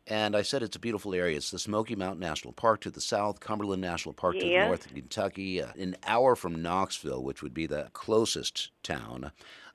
And 0.08 0.36
I 0.36 0.42
said 0.42 0.62
it's 0.62 0.76
a 0.76 0.80
beautiful 0.80 1.14
area. 1.14 1.36
It's 1.36 1.50
the 1.50 1.58
Smoky 1.58 1.96
Mountain 1.96 2.20
National 2.20 2.52
Park 2.52 2.80
to 2.82 2.90
the 2.90 3.00
south, 3.00 3.40
Cumberland 3.40 3.82
National 3.82 4.12
Park 4.12 4.38
to 4.38 4.46
the 4.46 4.52
Yes. 4.52 4.58
north, 4.58 4.88
Kentucky, 4.88 5.60
uh, 5.62 5.72
an 5.78 5.96
hour 6.04 6.36
from 6.36 6.62
Knoxville, 6.62 7.22
which 7.24 7.42
would 7.42 7.54
be 7.54 7.66
the 7.66 7.90
closest 7.92 8.70
town. 8.84 9.32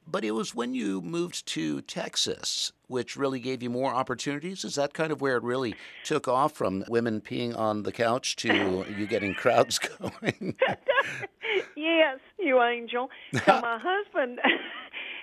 But 0.08 0.26
it 0.26 0.32
was 0.32 0.54
when 0.54 0.74
you 0.74 1.02
moved 1.02 1.46
to 1.48 1.82
Texas, 1.82 2.74
which 2.88 3.16
really 3.16 3.40
gave 3.40 3.64
you 3.64 3.70
more 3.70 3.94
opportunities. 3.94 4.66
Is 4.66 4.76
that 4.76 4.94
kind 4.94 5.12
of 5.12 5.22
where 5.22 5.38
it 5.38 5.44
really 5.44 5.76
took 6.04 6.28
off 6.28 6.54
from 6.54 6.84
women 6.90 7.22
peeing 7.22 7.58
on 7.58 7.84
the 7.84 7.92
couch 7.92 8.36
to 8.38 8.86
you 8.98 9.08
getting 9.08 9.34
crowds 9.34 9.80
going? 10.00 10.56
Yes, 11.76 12.20
you 12.38 12.62
angel. 12.62 13.10
So 13.34 13.60
my 13.62 13.80
husband, 13.84 14.40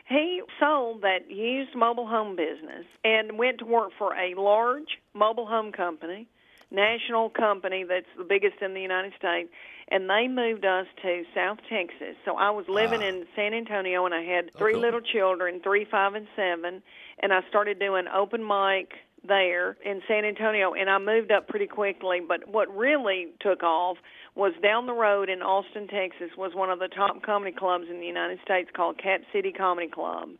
he 0.08 0.42
sold 0.58 1.02
that 1.02 1.30
used 1.30 1.74
mobile 1.74 2.06
home 2.06 2.36
business 2.36 2.84
and 3.04 3.38
went 3.38 3.58
to 3.58 3.64
work 3.64 3.90
for 3.96 4.14
a 4.14 4.34
large 4.34 4.98
mobile 5.14 5.46
home 5.46 5.72
company, 5.72 6.26
national 6.70 7.30
company 7.30 7.84
that's 7.84 8.06
the 8.16 8.24
biggest 8.24 8.60
in 8.60 8.74
the 8.74 8.80
United 8.80 9.12
States. 9.16 9.50
And 9.90 10.08
they 10.08 10.28
moved 10.28 10.64
us 10.66 10.86
to 11.02 11.22
South 11.34 11.58
Texas. 11.70 12.16
So 12.24 12.36
I 12.36 12.50
was 12.50 12.66
living 12.68 13.02
ah. 13.02 13.06
in 13.06 13.26
San 13.34 13.54
Antonio, 13.54 14.04
and 14.04 14.14
I 14.14 14.22
had 14.22 14.50
three 14.56 14.74
cool. 14.74 14.82
little 14.82 15.00
children, 15.00 15.60
three, 15.62 15.86
five, 15.90 16.14
and 16.14 16.26
seven. 16.36 16.82
And 17.20 17.32
I 17.32 17.40
started 17.48 17.78
doing 17.78 18.04
open 18.14 18.46
mic 18.46 18.92
there 19.26 19.76
in 19.84 20.00
San 20.06 20.24
Antonio, 20.24 20.74
and 20.74 20.88
I 20.88 20.98
moved 20.98 21.32
up 21.32 21.48
pretty 21.48 21.66
quickly. 21.66 22.20
But 22.26 22.48
what 22.48 22.74
really 22.74 23.28
took 23.40 23.62
off 23.62 23.96
was 24.34 24.52
down 24.62 24.86
the 24.86 24.92
road 24.92 25.28
in 25.28 25.42
Austin, 25.42 25.88
Texas, 25.88 26.30
was 26.36 26.52
one 26.54 26.70
of 26.70 26.78
the 26.78 26.88
top 26.88 27.22
comedy 27.22 27.52
clubs 27.52 27.86
in 27.90 27.98
the 27.98 28.06
United 28.06 28.38
States 28.44 28.70
called 28.74 28.98
Cap 29.02 29.22
City 29.32 29.52
Comedy 29.52 29.88
Club. 29.88 30.30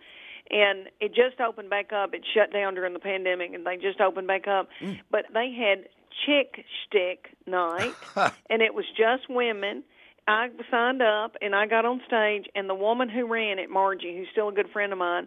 And 0.50 0.88
it 1.00 1.08
just 1.14 1.40
opened 1.40 1.68
back 1.68 1.92
up. 1.92 2.14
It 2.14 2.24
shut 2.34 2.52
down 2.52 2.74
during 2.74 2.94
the 2.94 3.00
pandemic, 3.00 3.52
and 3.52 3.66
they 3.66 3.76
just 3.76 4.00
opened 4.00 4.26
back 4.26 4.46
up. 4.46 4.68
Mm. 4.80 5.00
But 5.10 5.26
they 5.34 5.52
had 5.52 5.88
chick 6.26 6.64
stick 6.86 7.28
night, 7.46 7.94
and 8.50 8.62
it 8.62 8.74
was 8.74 8.84
just 8.96 9.28
women. 9.28 9.82
I 10.26 10.48
signed 10.70 11.00
up 11.00 11.36
and 11.40 11.54
I 11.54 11.66
got 11.66 11.84
on 11.86 12.02
stage, 12.06 12.46
and 12.54 12.68
the 12.68 12.74
woman 12.74 13.08
who 13.08 13.26
ran 13.26 13.58
it, 13.58 13.70
Margie, 13.70 14.14
who's 14.16 14.28
still 14.30 14.48
a 14.48 14.52
good 14.52 14.68
friend 14.70 14.92
of 14.92 14.98
mine, 14.98 15.26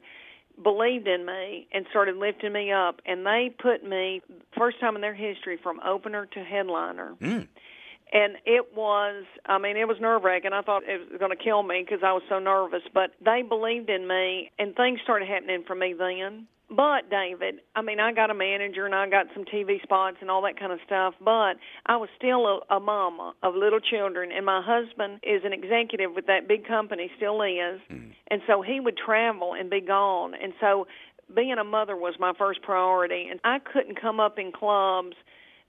believed 0.61 1.07
in 1.07 1.25
me 1.25 1.67
and 1.71 1.85
started 1.89 2.17
lifting 2.17 2.53
me 2.53 2.71
up 2.71 3.01
and 3.05 3.25
they 3.25 3.49
put 3.57 3.83
me 3.83 4.21
first 4.55 4.79
time 4.79 4.95
in 4.95 5.01
their 5.01 5.13
history 5.15 5.57
from 5.61 5.79
opener 5.79 6.25
to 6.27 6.43
headliner 6.43 7.15
Mm. 7.19 7.47
and 8.13 8.35
it 8.45 8.75
was 8.75 9.23
i 9.45 9.57
mean 9.57 9.77
it 9.77 9.87
was 9.87 9.97
nerve 10.01 10.23
wracking 10.23 10.51
i 10.53 10.61
thought 10.61 10.83
it 10.85 11.09
was 11.09 11.19
going 11.19 11.35
to 11.35 11.41
kill 11.41 11.63
me 11.63 11.81
because 11.83 12.03
i 12.05 12.11
was 12.11 12.21
so 12.29 12.37
nervous 12.37 12.83
but 12.93 13.11
they 13.23 13.41
believed 13.41 13.89
in 13.89 14.05
me 14.07 14.51
and 14.59 14.75
things 14.75 14.99
started 15.03 15.27
happening 15.27 15.63
for 15.65 15.73
me 15.73 15.93
then 15.97 16.45
but 16.75 17.09
David, 17.09 17.55
I 17.75 17.81
mean, 17.81 17.99
I 17.99 18.13
got 18.13 18.31
a 18.31 18.33
manager 18.33 18.85
and 18.85 18.95
I 18.95 19.09
got 19.09 19.27
some 19.33 19.43
TV 19.43 19.81
spots 19.83 20.17
and 20.21 20.31
all 20.31 20.41
that 20.43 20.57
kind 20.57 20.71
of 20.71 20.79
stuff. 20.85 21.13
But 21.19 21.55
I 21.85 21.97
was 21.97 22.09
still 22.17 22.47
a, 22.47 22.75
a 22.77 22.79
mama 22.79 23.33
of 23.43 23.55
little 23.55 23.79
children, 23.79 24.31
and 24.31 24.45
my 24.45 24.61
husband 24.65 25.19
is 25.23 25.41
an 25.43 25.51
executive 25.53 26.11
with 26.15 26.27
that 26.27 26.47
big 26.47 26.65
company, 26.65 27.11
still 27.17 27.41
is, 27.41 27.81
Mm. 27.91 28.13
and 28.29 28.41
so 28.47 28.61
he 28.61 28.79
would 28.79 28.97
travel 28.97 29.53
and 29.53 29.69
be 29.69 29.81
gone. 29.81 30.33
And 30.33 30.53
so, 30.61 30.87
being 31.35 31.57
a 31.59 31.63
mother 31.63 31.95
was 31.95 32.15
my 32.19 32.33
first 32.37 32.61
priority, 32.61 33.27
and 33.29 33.39
I 33.43 33.59
couldn't 33.59 33.99
come 33.99 34.19
up 34.19 34.37
in 34.39 34.51
clubs 34.51 35.15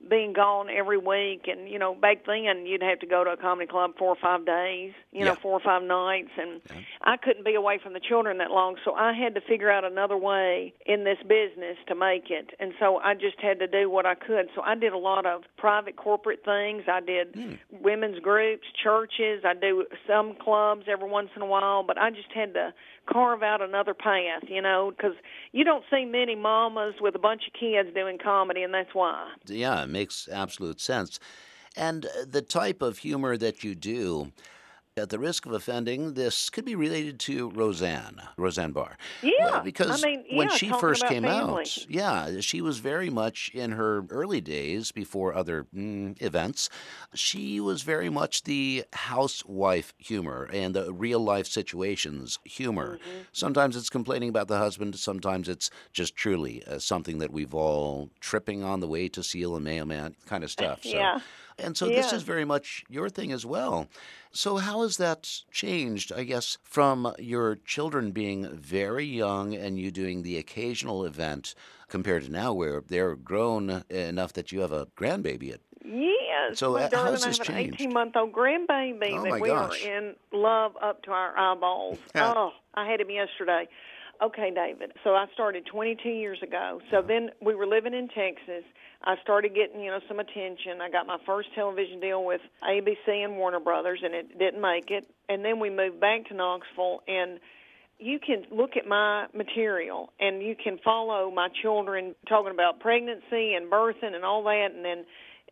being 0.08 0.32
gone 0.32 0.68
every 0.68 0.98
week 0.98 1.46
and 1.46 1.68
you 1.68 1.78
know 1.78 1.94
back 1.94 2.26
then 2.26 2.66
you'd 2.66 2.82
have 2.82 2.98
to 2.98 3.06
go 3.06 3.24
to 3.24 3.30
a 3.30 3.36
comedy 3.36 3.66
club 3.66 3.92
four 3.98 4.08
or 4.08 4.16
five 4.20 4.44
days 4.44 4.92
you 5.12 5.24
know 5.24 5.34
four 5.34 5.52
or 5.52 5.60
five 5.60 5.82
nights 5.82 6.30
and 6.36 6.60
i 7.02 7.16
couldn't 7.16 7.44
be 7.44 7.54
away 7.54 7.78
from 7.82 7.92
the 7.92 8.00
children 8.00 8.38
that 8.38 8.50
long 8.50 8.76
so 8.84 8.94
i 8.94 9.12
had 9.12 9.34
to 9.34 9.40
figure 9.40 9.70
out 9.70 9.84
another 9.84 10.16
way 10.16 10.74
in 10.86 11.04
this 11.04 11.18
business 11.22 11.76
to 11.86 11.94
make 11.94 12.30
it 12.30 12.50
and 12.58 12.72
so 12.80 12.96
i 12.98 13.14
just 13.14 13.38
had 13.40 13.58
to 13.58 13.66
do 13.66 13.88
what 13.88 14.06
i 14.06 14.14
could. 14.14 14.48
So 14.54 14.62
i 14.62 14.74
did 14.74 14.92
a 14.92 14.98
lot 14.98 15.26
of 15.26 15.42
private 15.56 15.96
corporate 15.96 16.44
things. 16.44 16.84
I 16.88 17.00
did 17.00 17.34
hmm. 17.34 17.54
women's 17.82 18.18
groups 18.18 18.66
churches. 18.82 19.44
I 19.44 19.54
do 19.54 19.86
some 20.06 20.34
clubs 20.34 20.86
every 20.88 21.08
once 21.08 21.30
in 21.36 21.42
a 21.42 21.46
while 21.46 21.82
but 21.82 21.98
i 21.98 22.10
just 22.10 22.32
had 22.34 22.54
to 22.54 22.74
carve 23.10 23.42
out 23.42 23.60
another 23.60 23.94
path 23.94 24.42
you 24.48 24.62
know 24.62 24.92
because 24.96 25.14
you 25.52 25.64
don't 25.64 25.84
see 25.90 26.04
many 26.04 26.34
mamas 26.34 26.94
with 27.00 27.14
a 27.14 27.18
bunch 27.18 27.42
of 27.46 27.52
kids 27.58 27.88
doing 27.94 28.18
comedy 28.18 28.62
and 28.62 28.72
that's 28.72 28.94
why 28.94 29.28
Yeah, 29.46 29.82
it 29.82 29.88
makes 29.88 30.28
absolute 30.28 30.80
sense. 30.80 31.18
And 31.76 32.06
uh, 32.06 32.24
the 32.28 32.42
type 32.42 32.82
of 32.82 32.98
humor 32.98 33.36
that 33.36 33.64
you 33.64 33.74
do, 33.74 34.32
at 34.96 35.08
the 35.08 35.18
risk 35.18 35.46
of 35.46 35.52
offending, 35.52 36.14
this 36.14 36.50
could 36.50 36.64
be 36.66 36.74
related 36.74 37.18
to 37.18 37.48
Roseanne, 37.50 38.20
Roseanne 38.36 38.72
Barr. 38.72 38.98
Yeah, 39.22 39.46
Uh, 39.46 39.62
because 39.62 40.04
I 40.04 40.06
mean, 40.06 40.24
when 40.34 40.50
she 40.50 40.68
first 40.70 41.06
came 41.06 41.22
family. 41.22 41.62
out, 41.62 41.86
yeah, 41.88 42.40
she 42.40 42.60
was 42.60 42.78
very 42.78 43.08
much 43.08 43.50
in 43.54 43.72
her 43.72 44.04
early 44.10 44.40
days 44.42 44.92
before 44.92 45.34
other 45.34 45.66
mm, 45.74 46.20
events. 46.20 46.68
She 47.14 47.58
was 47.58 47.82
very 47.82 48.10
much 48.10 48.42
the 48.42 48.84
housewife 48.92 49.94
humor 49.96 50.48
and 50.52 50.74
the 50.74 50.92
real 50.92 51.20
life 51.20 51.46
situations 51.46 52.38
humor. 52.44 52.98
Mm-hmm. 52.98 53.18
Sometimes 53.32 53.76
it's 53.76 53.90
complaining 53.90 54.28
about 54.28 54.48
the 54.48 54.58
husband, 54.58 54.96
sometimes 54.96 55.48
it's 55.48 55.70
just 55.92 56.14
truly 56.16 56.62
uh, 56.66 56.78
something 56.78 57.18
that 57.18 57.32
we've 57.32 57.54
all 57.54 58.10
tripping 58.20 58.62
on 58.62 58.80
the 58.80 58.88
way 58.88 59.08
to 59.08 59.22
seal 59.22 59.56
a 59.56 59.60
mailman 59.60 60.16
kind 60.26 60.44
of 60.44 60.50
stuff. 60.50 60.80
So, 60.92 60.98
Yeah. 60.98 61.20
And 61.58 61.76
so 61.76 61.88
this 61.88 62.12
is 62.12 62.22
very 62.22 62.44
much 62.44 62.84
your 62.88 63.08
thing 63.08 63.30
as 63.32 63.46
well. 63.46 63.88
So 64.34 64.56
how 64.56 64.82
has 64.82 64.96
that 64.96 65.28
changed, 65.50 66.10
I 66.12 66.24
guess, 66.24 66.56
from 66.62 67.14
your 67.18 67.56
children 67.56 68.12
being 68.12 68.48
very 68.56 69.04
young 69.04 69.54
and 69.54 69.78
you 69.78 69.90
doing 69.90 70.22
the 70.22 70.38
occasional 70.38 71.04
event 71.04 71.54
compared 71.88 72.24
to 72.24 72.30
now 72.32 72.54
where 72.54 72.82
they're 72.86 73.14
grown 73.14 73.84
enough 73.90 74.32
that 74.32 74.50
you 74.50 74.60
have 74.60 74.72
a 74.72 74.86
grandbaby? 74.96 75.58
Yes. 75.84 76.58
So, 76.58 76.72
my 76.72 76.84
uh, 76.84 76.88
darling, 76.88 77.22
I 77.22 77.26
have 77.26 77.40
changed? 77.42 77.80
an 77.80 77.86
18 77.86 77.92
month 77.92 78.16
old 78.16 78.32
grandbaby 78.32 79.18
Oh, 79.18 79.24
that 79.24 79.40
we 79.40 79.48
gosh. 79.48 79.84
are 79.84 79.98
in 79.98 80.14
love 80.32 80.72
up 80.82 81.02
to 81.02 81.10
our 81.10 81.36
eyeballs. 81.36 81.98
Oh, 82.16 82.52
I 82.74 82.90
had 82.90 83.00
him 83.00 83.10
yesterday. 83.10 83.68
Okay, 84.22 84.50
David. 84.54 84.92
So 85.04 85.10
I 85.14 85.26
started 85.34 85.66
22 85.66 86.08
years 86.08 86.38
ago. 86.42 86.80
So 86.90 86.98
Uh-huh. 86.98 87.06
then 87.08 87.30
we 87.42 87.54
were 87.54 87.66
living 87.66 87.92
in 87.92 88.08
Texas. 88.08 88.64
I 89.04 89.16
started 89.22 89.54
getting, 89.54 89.82
you 89.82 89.90
know, 89.90 90.00
some 90.06 90.20
attention. 90.20 90.80
I 90.80 90.90
got 90.90 91.06
my 91.06 91.18
first 91.26 91.48
television 91.54 92.00
deal 92.00 92.24
with 92.24 92.40
ABC 92.62 93.24
and 93.24 93.36
Warner 93.36 93.60
Brothers, 93.60 94.00
and 94.02 94.14
it 94.14 94.38
didn't 94.38 94.60
make 94.60 94.90
it. 94.90 95.06
And 95.28 95.44
then 95.44 95.58
we 95.58 95.70
moved 95.70 96.00
back 96.00 96.26
to 96.28 96.34
Knoxville, 96.34 97.02
and 97.08 97.40
you 98.02 98.18
can 98.18 98.44
look 98.50 98.76
at 98.76 98.86
my 98.86 99.26
material 99.32 100.12
and 100.18 100.42
you 100.42 100.56
can 100.56 100.78
follow 100.84 101.30
my 101.30 101.48
children 101.62 102.14
talking 102.28 102.50
about 102.50 102.80
pregnancy 102.80 103.54
and 103.54 103.70
birthing 103.70 104.14
and 104.14 104.24
all 104.24 104.42
that 104.42 104.70
and 104.74 104.84
then 104.84 105.04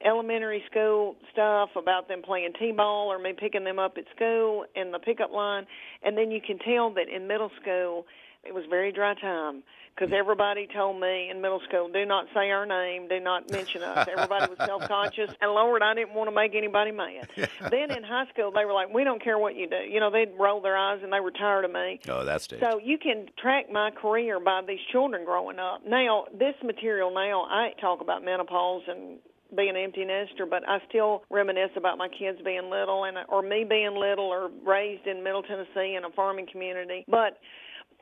elementary 0.04 0.62
school 0.68 1.14
stuff 1.32 1.68
about 1.76 2.08
them 2.08 2.22
playing 2.22 2.52
t-ball 2.58 3.06
or 3.12 3.20
me 3.20 3.32
picking 3.38 3.62
them 3.62 3.78
up 3.78 3.94
at 3.96 4.04
school 4.16 4.64
in 4.74 4.90
the 4.90 4.98
pickup 4.98 5.30
line 5.30 5.64
and 6.02 6.18
then 6.18 6.32
you 6.32 6.40
can 6.44 6.58
tell 6.58 6.92
that 6.92 7.08
in 7.08 7.28
middle 7.28 7.50
school 7.60 8.04
it 8.44 8.54
was 8.54 8.64
very 8.68 8.92
dry 8.92 9.14
time 9.14 9.62
because 9.94 10.14
everybody 10.16 10.66
told 10.72 10.98
me 11.00 11.28
in 11.30 11.42
middle 11.42 11.60
school, 11.68 11.88
do 11.92 12.06
not 12.06 12.26
say 12.32 12.50
our 12.50 12.64
name, 12.64 13.08
do 13.08 13.20
not 13.20 13.50
mention 13.50 13.82
us. 13.82 14.08
Everybody 14.10 14.48
was 14.48 14.58
self-conscious, 14.64 15.30
and 15.40 15.50
Lord, 15.50 15.82
I 15.82 15.94
didn't 15.94 16.14
want 16.14 16.30
to 16.30 16.34
make 16.34 16.54
anybody 16.54 16.90
mad. 16.90 17.28
Then 17.70 17.90
in 17.90 18.02
high 18.02 18.26
school, 18.32 18.50
they 18.50 18.64
were 18.64 18.72
like, 18.72 18.92
we 18.94 19.04
don't 19.04 19.22
care 19.22 19.38
what 19.38 19.56
you 19.56 19.68
do. 19.68 19.76
You 19.76 20.00
know, 20.00 20.10
they'd 20.10 20.32
roll 20.38 20.62
their 20.62 20.76
eyes 20.76 21.00
and 21.02 21.12
they 21.12 21.20
were 21.20 21.32
tired 21.32 21.64
of 21.64 21.72
me. 21.72 22.00
Oh, 22.08 22.24
that's 22.24 22.44
stage. 22.44 22.60
So 22.60 22.80
you 22.82 22.96
can 22.98 23.26
track 23.38 23.70
my 23.70 23.90
career 23.90 24.40
by 24.40 24.62
these 24.66 24.80
children 24.90 25.24
growing 25.24 25.58
up. 25.58 25.82
Now, 25.86 26.24
this 26.32 26.54
material 26.64 27.12
now, 27.12 27.42
I 27.42 27.72
talk 27.80 28.00
about 28.00 28.24
menopause 28.24 28.82
and 28.88 29.18
being 29.54 29.70
an 29.70 29.76
empty 29.76 30.04
nester, 30.04 30.46
but 30.46 30.66
I 30.66 30.78
still 30.88 31.24
reminisce 31.28 31.72
about 31.76 31.98
my 31.98 32.08
kids 32.08 32.38
being 32.44 32.70
little 32.70 33.04
and 33.04 33.18
or 33.28 33.42
me 33.42 33.66
being 33.68 33.96
little 33.96 34.26
or 34.26 34.48
raised 34.64 35.06
in 35.06 35.24
Middle 35.24 35.42
Tennessee 35.42 35.96
in 35.96 36.04
a 36.04 36.10
farming 36.10 36.46
community. 36.50 37.04
But 37.08 37.36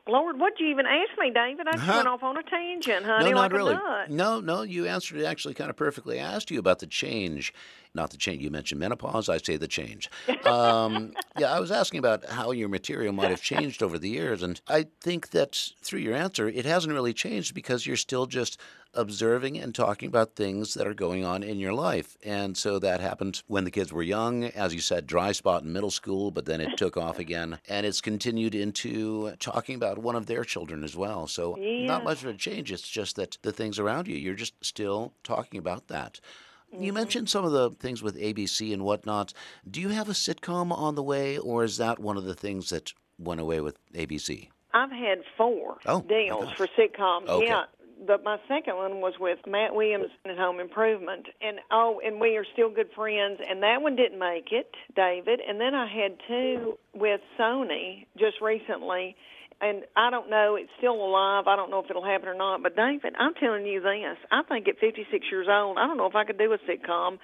Lord, 0.08 0.40
what'd 0.40 0.58
you 0.58 0.68
even 0.68 0.86
ask 0.86 1.10
me, 1.18 1.30
David? 1.30 1.68
I 1.68 1.76
just 1.76 1.86
went 1.86 2.08
off 2.08 2.22
on 2.22 2.36
a 2.38 2.42
tangent, 2.42 3.04
honey, 3.04 3.30
no, 3.30 3.36
like 3.36 3.52
not 3.52 3.56
really. 3.56 3.74
a 3.74 3.76
nut. 3.76 4.10
No, 4.10 4.40
no, 4.40 4.62
you 4.62 4.86
answered 4.86 5.18
it 5.20 5.24
actually 5.24 5.54
kind 5.54 5.68
of 5.68 5.76
perfectly. 5.76 6.18
I 6.18 6.34
asked 6.34 6.50
you 6.50 6.58
about 6.58 6.78
the 6.78 6.86
change, 6.86 7.52
not 7.94 8.10
the 8.10 8.16
change. 8.16 8.42
You 8.42 8.50
mentioned 8.50 8.80
menopause. 8.80 9.28
I 9.28 9.38
say 9.38 9.56
the 9.56 9.68
change. 9.68 10.10
Um, 10.48 11.12
yeah, 11.36 11.52
I 11.52 11.60
was 11.60 11.70
asking 11.70 11.98
about 11.98 12.24
how 12.24 12.52
your 12.52 12.68
material 12.70 13.12
might 13.12 13.30
have 13.30 13.42
changed 13.52 13.82
over 13.82 13.98
the 13.98 14.08
years, 14.08 14.42
and 14.42 14.58
I 14.66 14.86
think 15.00 15.30
that 15.30 15.72
through 15.82 16.00
your 16.00 16.14
answer, 16.14 16.48
it 16.48 16.64
hasn't 16.64 16.94
really 16.94 17.12
changed 17.12 17.54
because 17.54 17.86
you're 17.86 17.96
still 17.96 18.24
just 18.24 18.58
observing 18.94 19.58
and 19.58 19.74
talking 19.74 20.08
about 20.08 20.34
things 20.34 20.74
that 20.74 20.86
are 20.86 20.94
going 20.94 21.24
on 21.24 21.42
in 21.42 21.58
your 21.58 21.72
life. 21.72 22.16
And 22.24 22.56
so 22.56 22.78
that 22.78 23.00
happened 23.00 23.42
when 23.46 23.64
the 23.64 23.70
kids 23.70 23.92
were 23.92 24.02
young, 24.02 24.44
as 24.44 24.74
you 24.74 24.80
said, 24.80 25.06
dry 25.06 25.32
spot 25.32 25.62
in 25.62 25.72
middle 25.72 25.90
school, 25.90 26.30
but 26.30 26.46
then 26.46 26.60
it 26.60 26.76
took 26.76 26.96
off 26.96 27.18
again, 27.18 27.58
and 27.68 27.84
it's 27.86 28.00
continued 28.00 28.54
into 28.54 29.32
talking 29.38 29.74
about 29.74 29.98
one 29.98 30.16
of 30.16 30.26
their 30.26 30.44
children 30.44 30.82
as 30.82 30.96
well. 30.96 31.26
So 31.26 31.56
not 31.58 32.04
much 32.04 32.22
of 32.22 32.30
a 32.30 32.34
change. 32.34 32.72
It's 32.72 32.88
just 32.88 33.16
that 33.16 33.38
the 33.42 33.52
things 33.52 33.78
around 33.78 34.08
you, 34.08 34.16
you're 34.16 34.34
just 34.34 34.54
still 34.64 35.12
talking 35.22 35.58
about 35.58 35.88
that. 35.88 36.20
You 36.70 36.78
mm-hmm. 36.78 36.94
mentioned 36.94 37.28
some 37.28 37.44
of 37.44 37.52
the 37.52 37.70
things 37.70 38.02
with 38.02 38.16
ABC 38.16 38.72
and 38.72 38.84
whatnot. 38.84 39.32
Do 39.68 39.80
you 39.80 39.88
have 39.88 40.08
a 40.08 40.12
sitcom 40.12 40.70
on 40.70 40.94
the 40.94 41.02
way, 41.02 41.38
or 41.38 41.64
is 41.64 41.78
that 41.78 41.98
one 41.98 42.16
of 42.16 42.24
the 42.24 42.34
things 42.34 42.70
that 42.70 42.92
went 43.18 43.40
away 43.40 43.60
with 43.60 43.78
ABC? 43.92 44.48
I've 44.74 44.90
had 44.90 45.22
four 45.36 45.78
Oh, 45.86 46.02
deals 46.02 46.52
for 46.52 46.66
sitcoms. 46.78 47.28
Okay. 47.28 47.46
Yeah. 47.46 47.64
But 48.06 48.22
my 48.22 48.38
second 48.46 48.76
one 48.76 49.00
was 49.00 49.14
with 49.18 49.40
Matt 49.44 49.74
Williams 49.74 50.10
in 50.24 50.36
Home 50.36 50.60
Improvement, 50.60 51.26
and 51.42 51.58
oh, 51.72 52.00
and 52.04 52.20
we 52.20 52.36
are 52.36 52.44
still 52.52 52.70
good 52.70 52.90
friends. 52.94 53.40
And 53.48 53.62
that 53.64 53.82
one 53.82 53.96
didn't 53.96 54.20
make 54.20 54.52
it, 54.52 54.72
David. 54.94 55.40
And 55.46 55.60
then 55.60 55.74
I 55.74 55.86
had 55.86 56.16
two 56.28 56.78
with 56.94 57.20
Sony 57.36 58.06
just 58.16 58.40
recently, 58.40 59.16
and 59.60 59.82
I 59.96 60.10
don't 60.10 60.30
know. 60.30 60.56
It's 60.56 60.70
still 60.78 60.94
alive. 60.94 61.46
I 61.46 61.56
don't 61.56 61.70
know 61.70 61.80
if 61.80 61.90
it'll 61.90 62.04
happen 62.04 62.28
or 62.28 62.34
not. 62.34 62.62
But 62.62 62.76
David, 62.76 63.14
I'm 63.18 63.34
telling 63.34 63.66
you 63.66 63.80
this. 63.80 64.18
I 64.30 64.42
think 64.48 64.68
at 64.68 64.78
56 64.78 65.26
years 65.30 65.46
old, 65.50 65.78
I 65.78 65.86
don't 65.86 65.96
know 65.96 66.06
if 66.06 66.14
I 66.14 66.24
could 66.24 66.38
do 66.38 66.52
a 66.52 66.58
sitcom 66.58 67.18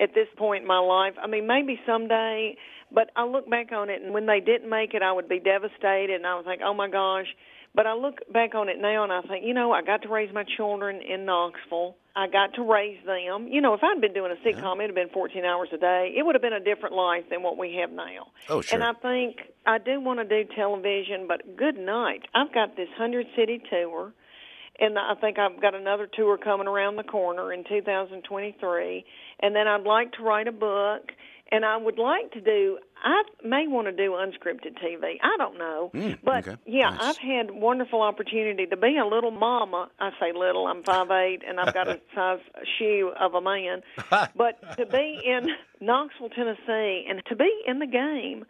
at 0.00 0.14
this 0.14 0.28
point 0.36 0.62
in 0.62 0.68
my 0.68 0.78
life. 0.78 1.14
I 1.22 1.26
mean, 1.26 1.46
maybe 1.46 1.78
someday, 1.86 2.56
but 2.92 3.10
I 3.16 3.24
look 3.24 3.48
back 3.48 3.72
on 3.72 3.90
it, 3.90 4.00
and 4.02 4.14
when 4.14 4.26
they 4.26 4.40
didn't 4.40 4.70
make 4.70 4.94
it, 4.94 5.02
I 5.02 5.12
would 5.12 5.28
be 5.28 5.40
devastated, 5.40 6.14
and 6.14 6.26
I 6.26 6.34
was 6.34 6.44
like, 6.46 6.60
oh 6.64 6.74
my 6.74 6.88
gosh. 6.88 7.26
But 7.74 7.86
I 7.86 7.94
look 7.94 8.20
back 8.32 8.54
on 8.54 8.68
it 8.68 8.76
now, 8.80 9.04
and 9.04 9.12
I 9.12 9.22
think, 9.22 9.44
you 9.46 9.54
know, 9.54 9.72
I 9.72 9.82
got 9.82 10.02
to 10.02 10.08
raise 10.08 10.32
my 10.32 10.44
children 10.56 11.00
in 11.02 11.24
Knoxville. 11.24 11.96
I 12.14 12.28
got 12.28 12.54
to 12.54 12.62
raise 12.62 12.98
them. 13.06 13.48
You 13.48 13.60
know, 13.60 13.74
if 13.74 13.80
I'd 13.82 14.00
been 14.00 14.12
doing 14.12 14.32
a 14.32 14.46
sitcom, 14.46 14.76
it'd 14.76 14.90
have 14.90 14.94
been 14.94 15.08
14 15.08 15.44
hours 15.44 15.68
a 15.72 15.78
day. 15.78 16.14
It 16.16 16.24
would 16.24 16.34
have 16.34 16.42
been 16.42 16.52
a 16.52 16.60
different 16.60 16.94
life 16.94 17.24
than 17.30 17.42
what 17.42 17.56
we 17.56 17.76
have 17.80 17.90
now. 17.90 18.28
Oh, 18.48 18.60
sure. 18.60 18.74
And 18.74 18.84
I 18.84 18.92
think 19.00 19.40
I 19.66 19.78
do 19.78 20.00
want 20.00 20.20
to 20.20 20.24
do 20.24 20.48
television, 20.54 21.26
but 21.26 21.56
good 21.56 21.76
night. 21.76 22.22
I've 22.34 22.52
got 22.52 22.76
this 22.76 22.88
100 22.98 23.26
city 23.34 23.62
tour 23.70 24.12
and 24.78 24.98
I 24.98 25.14
think 25.20 25.38
I've 25.38 25.60
got 25.60 25.74
another 25.74 26.08
tour 26.12 26.38
coming 26.38 26.66
around 26.66 26.96
the 26.96 27.04
corner 27.04 27.52
in 27.52 27.64
2023. 27.64 29.04
And 29.40 29.54
then 29.54 29.68
I'd 29.68 29.82
like 29.82 30.12
to 30.12 30.22
write 30.22 30.48
a 30.48 30.52
book, 30.52 31.12
and 31.52 31.64
I 31.64 31.76
would 31.76 31.98
like 31.98 32.32
to 32.32 32.40
do. 32.40 32.78
I 33.04 33.22
may 33.44 33.66
want 33.68 33.86
to 33.88 33.92
do 33.92 34.12
unscripted 34.12 34.78
TV. 34.82 35.16
I 35.22 35.36
don't 35.36 35.58
know, 35.58 35.90
Mm, 35.94 36.18
but 36.24 36.48
okay. 36.48 36.56
yeah, 36.66 36.90
Nice. 36.90 36.98
I've 37.00 37.18
had 37.18 37.50
wonderful 37.50 38.00
opportunity 38.00 38.66
to 38.66 38.76
be 38.76 38.96
a 38.96 39.04
little 39.06 39.30
mama. 39.32 39.90
I 40.00 40.10
say 40.18 40.32
little. 40.32 40.66
I'm 40.66 40.82
five 40.82 41.10
eight, 41.24 41.42
and 41.46 41.60
I've 41.60 41.74
got 41.74 41.88
a 41.88 42.00
size 42.14 42.40
shoe 42.78 43.12
of 43.20 43.34
a 43.34 43.40
man. 43.40 43.82
but 44.10 44.76
to 44.78 44.86
be 44.86 45.20
in 45.24 45.48
Knoxville, 45.80 46.30
Tennessee, 46.30 47.06
and 47.08 47.22
to 47.26 47.36
be 47.36 47.50
in 47.66 47.78
the 47.78 47.86
game 47.86 48.44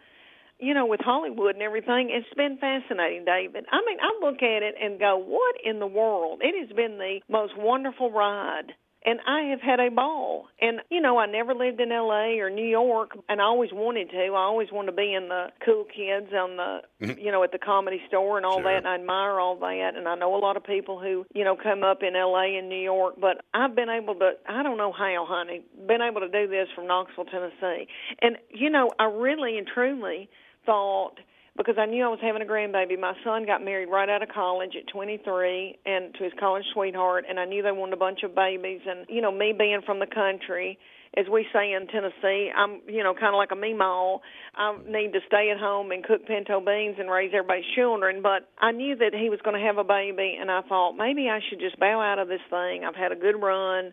you 0.59 0.75
know, 0.75 0.87
with 0.87 1.01
Hollywood 1.01 1.55
and 1.57 1.63
everything, 1.63 2.11
it's 2.13 2.33
been 2.37 2.57
fascinating, 2.57 3.25
David. 3.25 3.65
I 3.73 3.81
mean, 3.85 3.99
I 4.01 4.25
look 4.25 4.45
at 4.45 4.63
it 4.63 4.77
and 4.81 4.97
go, 4.97 5.17
what 5.17 5.57
in 5.65 5.81
the 5.81 5.89
world? 5.89 6.41
It 6.41 6.55
has 6.61 6.77
been 6.77 6.99
the 6.99 7.19
most 7.29 7.55
wonderful 7.59 8.13
ride 8.13 8.73
and 9.05 9.21
I 9.27 9.51
have 9.51 9.61
had 9.61 9.81
a 9.81 9.91
ball. 9.91 10.47
And 10.61 10.81
you 10.91 11.01
know, 11.01 11.19
I 11.19 11.27
never 11.27 11.55
lived 11.55 11.81
in 11.81 11.91
L.A. 11.91 12.39
or 12.41 12.51
New 12.51 12.67
York, 12.67 13.17
and 13.29 13.41
I 13.41 13.45
always 13.45 13.71
wanted 13.73 14.11
to. 14.11 14.17
I 14.17 14.39
always 14.39 14.69
wanted 14.73 14.93
to 14.93 14.97
be 14.97 15.15
in 15.15 15.29
the 15.29 15.49
cool 15.65 15.85
kids 15.85 16.33
on 16.33 16.57
the, 16.57 16.81
mm-hmm. 17.01 17.19
you 17.19 17.33
know, 17.33 17.43
at 17.43 17.53
the 17.53 17.59
comedy 17.59 18.01
store 18.09 18.37
and 18.37 18.47
all 18.47 18.61
sure. 18.61 18.65
that. 18.65 18.79
And 18.79 18.89
I 18.89 18.95
admire 18.95 19.41
all 19.41 19.57
that. 19.57 19.93
And 19.97 20.09
I 20.09 20.15
know 20.15 20.35
a 20.35 20.39
lot 20.39 20.57
of 20.57 20.65
people 20.65 21.01
who, 21.01 21.27
you 21.35 21.45
know, 21.45 21.57
come 21.57 21.83
up 21.83 22.03
in 22.03 22.17
L.A. 22.17 22.57
and 22.57 22.69
New 22.69 22.83
York. 22.83 23.17
But 23.21 23.45
I've 23.55 23.75
been 23.75 23.91
able 23.91 24.15
to. 24.17 24.33
I 24.49 24.63
don't 24.63 24.79
know 24.79 24.93
how, 24.93 25.27
honey, 25.29 25.63
been 25.87 26.03
able 26.03 26.21
to 26.21 26.29
do 26.29 26.47
this 26.49 26.69
from 26.75 26.87
Knoxville, 26.87 27.25
Tennessee. 27.27 27.89
And 28.21 28.37
you 28.51 28.71
know, 28.71 28.91
I 28.99 29.05
really 29.05 29.59
and 29.59 29.67
truly 29.67 30.29
thought 30.65 31.19
because 31.57 31.77
I 31.79 31.87
knew 31.87 32.05
I 32.05 32.09
was 32.09 32.21
having 32.23 32.43
a 32.43 32.47
grandbaby. 32.47 32.99
My 32.99 33.15
son 33.25 33.45
got 33.47 33.63
married 33.65 33.87
right 33.87 34.09
out 34.09 34.23
of 34.23 34.29
college 34.31 34.73
at 34.77 34.91
23 34.93 35.79
and 35.85 36.15
to 36.15 36.25
his 36.25 36.33
college 36.39 36.65
sweetheart 36.73 37.25
and 37.29 37.39
I 37.39 37.45
knew 37.45 37.63
they 37.63 37.73
wanted 37.73 37.95
a 37.95 37.99
bunch 37.99 38.23
of 38.23 38.35
babies 38.35 38.81
and 38.87 39.07
you 39.09 39.21
know 39.21 39.33
me 39.33 39.53
being 39.57 39.81
from 39.85 39.99
the 39.99 40.07
country 40.07 40.79
as 41.17 41.27
we 41.31 41.47
say 41.53 41.73
in 41.73 41.87
Tennessee, 41.89 42.51
I'm, 42.57 42.81
you 42.89 43.03
know, 43.03 43.13
kind 43.13 43.35
of 43.35 43.39
like 43.39 43.51
a 43.53 43.55
meemaw. 43.55 44.21
I 44.57 44.77
need 44.87 45.13
to 45.13 45.21
stay 45.27 45.51
at 45.55 45.61
home 45.61 45.91
and 45.91 46.03
cook 46.03 46.27
pinto 46.27 46.61
beans 46.61 46.97
and 46.99 47.11
raise 47.11 47.33
everybody's 47.35 47.69
children. 47.77 48.23
But 48.23 48.49
I 48.59 48.73
knew 48.73 48.97
that 48.97 49.13
he 49.13 49.29
was 49.29 49.39
going 49.45 49.61
to 49.61 49.67
have 49.67 49.77
a 49.77 49.85
baby, 49.85 50.39
and 50.41 50.51
I 50.51 50.63
thought 50.63 50.93
maybe 50.93 51.29
I 51.29 51.41
should 51.49 51.61
just 51.61 51.79
bow 51.79 52.01
out 52.01 52.19
of 52.19 52.29
this 52.29 52.41
thing. 52.49 52.85
I've 52.85 52.97
had 52.97 53.13
a 53.13 53.17
good 53.17 53.37
run, 53.37 53.93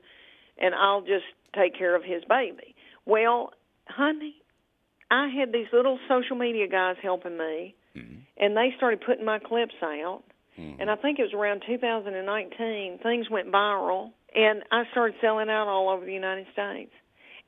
and 0.58 0.74
I'll 0.74 1.02
just 1.02 1.28
take 1.56 1.78
care 1.78 1.96
of 1.96 2.04
his 2.04 2.24
baby. 2.30 2.76
Well, 3.06 3.52
honey, 3.88 4.36
I 5.12 5.28
had 5.28 5.52
these 5.52 5.68
little 5.74 6.00
social 6.08 6.36
media 6.36 6.68
guys 6.68 6.96
helping 7.02 7.38
me, 7.38 7.76
mm-hmm. 7.96 8.20
and 8.38 8.56
they 8.56 8.74
started 8.78 9.02
putting 9.06 9.26
my 9.26 9.40
clips 9.40 9.76
out. 9.84 10.24
Mm-hmm. 10.58 10.82
And 10.82 10.92
I 10.92 10.96
think 10.96 11.20
it 11.20 11.24
was 11.24 11.34
around 11.34 11.64
2019, 11.66 13.00
things 13.02 13.30
went 13.30 13.52
viral, 13.52 14.12
and 14.36 14.64
I 14.72 14.84
started 14.92 15.16
selling 15.22 15.50
out 15.50 15.68
all 15.68 15.90
over 15.90 16.06
the 16.06 16.14
United 16.14 16.48
States. 16.54 16.92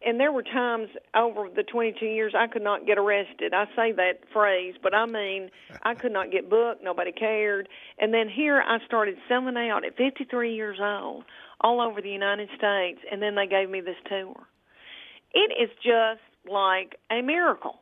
And 0.04 0.20
there 0.20 0.32
were 0.32 0.42
times 0.42 0.90
over 1.16 1.48
the 1.56 1.62
22 1.62 2.06
years 2.06 2.34
I 2.36 2.48
could 2.48 2.64
not 2.64 2.88
get 2.88 2.98
arrested. 2.98 3.54
I 3.54 3.66
say 3.76 3.92
that 3.92 4.22
phrase, 4.34 4.74
but 4.82 4.96
I 4.96 5.06
mean 5.06 5.52
I 5.84 5.94
could 5.94 6.12
not 6.12 6.32
get 6.32 6.50
booked. 6.50 6.84
Nobody 6.84 7.12
cared. 7.12 7.70
And 8.00 8.12
then 8.12 8.28
here 8.28 8.60
I 8.60 8.80
started 8.88 9.18
selling 9.28 9.58
out 9.58 9.86
at 9.86 9.96
53 9.98 10.56
years 10.56 10.80
old 10.82 11.26
all 11.60 11.82
over 11.82 12.02
the 12.02 12.10
United 12.10 12.50
States, 12.58 13.00
and 13.12 13.22
then 13.22 13.36
they 13.36 13.46
gave 13.46 13.70
me 13.70 13.82
this 13.82 13.98
tour. 14.10 14.36
It 15.34 15.52
is 15.62 15.70
just 15.84 16.22
like 16.50 16.96
a 17.12 17.22
miracle. 17.22 17.82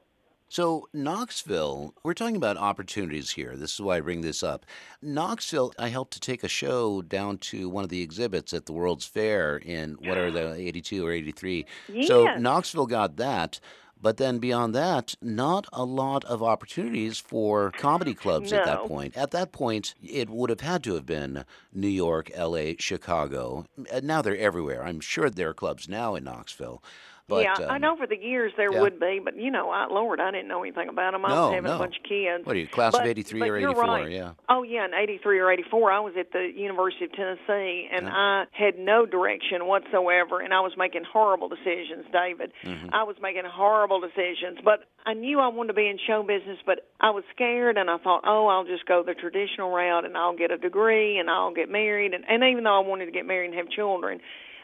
So, 0.52 0.88
Knoxville, 0.94 1.94
we're 2.04 2.16
talking 2.16 2.36
about 2.36 2.58
opportunities 2.58 3.30
here. 3.30 3.56
This 3.56 3.76
is 3.76 3.82
why 3.82 3.98
I 3.98 4.00
bring 4.00 4.22
this 4.22 4.42
up. 4.42 4.66
Knoxville, 5.00 5.74
I 5.78 5.90
helped 5.90 6.14
to 6.14 6.20
take 6.20 6.44
a 6.44 6.48
show 6.48 7.04
down 7.04 7.38
to 7.38 7.70
one 7.70 7.84
of 7.84 7.92
the 7.92 8.02
exhibits 8.02 8.52
at 8.52 8.66
the 8.66 8.74
World's 8.74 9.06
Fair 9.06 9.58
in 9.58 9.94
what 10.02 10.18
are 10.18 10.32
the 10.32 10.56
82 10.56 11.06
or 11.06 11.12
83. 11.12 11.68
Yes. 11.88 12.08
So, 12.08 12.36
Knoxville 12.38 12.88
got 12.88 13.18
that. 13.18 13.60
But 14.02 14.18
then 14.18 14.40
beyond 14.40 14.74
that, 14.76 15.16
not 15.22 15.68
a 15.74 15.84
lot 15.84 16.24
of 16.26 16.42
opportunities 16.42 17.20
for 17.20 17.72
comedy 17.72 18.14
clubs 18.14 18.52
no. 18.52 18.60
at 18.60 18.66
that 18.66 18.86
point. 18.86 19.16
At 19.18 19.32
that 19.32 19.52
point, 19.52 19.94
it 20.02 20.30
would 20.30 20.50
have 20.50 20.62
had 20.62 20.84
to 20.86 20.96
have 20.96 21.06
been 21.06 21.44
New 21.74 21.90
York, 21.90 22.32
LA, 22.38 22.72
Chicago. 22.80 23.66
Now 24.02 24.22
they're 24.22 24.38
everywhere. 24.38 24.86
I'm 24.86 25.02
sure 25.02 25.30
there 25.30 25.50
are 25.50 25.54
clubs 25.54 25.90
now 25.90 26.16
in 26.16 26.24
Knoxville. 26.24 26.82
But, 27.30 27.44
yeah, 27.44 27.54
um, 27.54 27.70
I 27.70 27.78
know 27.78 27.96
for 27.96 28.08
the 28.08 28.18
years 28.18 28.52
there 28.58 28.74
yeah. 28.74 28.82
would 28.82 29.00
be, 29.00 29.22
but 29.24 29.38
you 29.38 29.52
know, 29.52 29.70
I, 29.70 29.86
Lord, 29.88 30.20
I 30.20 30.32
didn't 30.32 30.48
know 30.48 30.64
anything 30.64 30.90
about 30.90 31.12
them. 31.14 31.24
I 31.26 31.30
no, 31.30 31.46
was 31.46 31.54
having 31.54 31.70
no. 31.70 31.76
a 31.76 31.80
bunch 31.80 31.98
of 31.98 32.04
kids. 32.04 32.44
What 32.44 32.56
are 32.56 32.60
you, 32.60 32.68
class 32.68 32.94
but, 32.94 33.02
of 33.02 33.08
'83 33.08 33.50
or 33.50 33.58
'84? 33.58 33.76
Right. 33.76 34.12
Yeah. 34.12 34.32
Oh 34.50 34.64
yeah, 34.64 34.86
in 34.86 34.94
'83 34.96 35.40
or 35.40 35.52
'84, 35.52 35.92
I 35.92 36.00
was 36.00 36.14
at 36.20 36.32
the 36.32 36.52
University 36.56 37.06
of 37.06 37.14
Tennessee, 37.14 37.88
and 37.92 38.08
yeah. 38.08 38.12
I 38.12 38.46
had 38.52 38.80
no 38.80 39.06
direction 39.06 39.68
whatsoever, 39.68 40.42
and 40.42 40.54
I 40.54 40.62
was 40.62 40.74
making 40.76 41.04
horrible 41.06 41.50
decisions, 41.50 42.06
David. 42.12 42.52
Mm-hmm. 42.64 42.90
I 42.92 43.04
was 43.04 43.16
making 43.22 43.44
horrible 43.46 44.02
decisions, 44.02 44.58
but 44.66 44.90
I 45.06 45.14
knew 45.14 45.40
I 45.40 45.50
wanted 45.50 45.70
to 45.70 45.74
be 45.74 45.88
in 45.88 46.00
show 46.08 46.24
business, 46.24 46.58
but 46.66 46.90
I 47.00 47.12
was 47.12 47.24
scared, 47.36 47.78
and 47.78 47.90
I 47.90 48.00
thought, 48.00 48.24
oh, 48.26 48.48
I'll 48.48 48.66
just 48.66 48.86
go 48.88 49.04
the 49.06 49.14
traditional 49.14 49.72
route, 49.72 50.06
and 50.06 50.18
I'll 50.18 50.36
get 50.36 50.50
a 50.50 50.58
degree, 50.58 51.20
and 51.20 51.30
I'll 51.30 51.54
get 51.54 51.70
married, 51.70 52.14
and, 52.16 52.26
and 52.28 52.44
even 52.44 52.64
though 52.64 52.76
I 52.76 52.86
wanted 52.86 53.06
to 53.06 53.12
get 53.12 53.26
married 53.26 53.52
and 53.52 53.56
have 53.56 53.70
children 53.70 54.20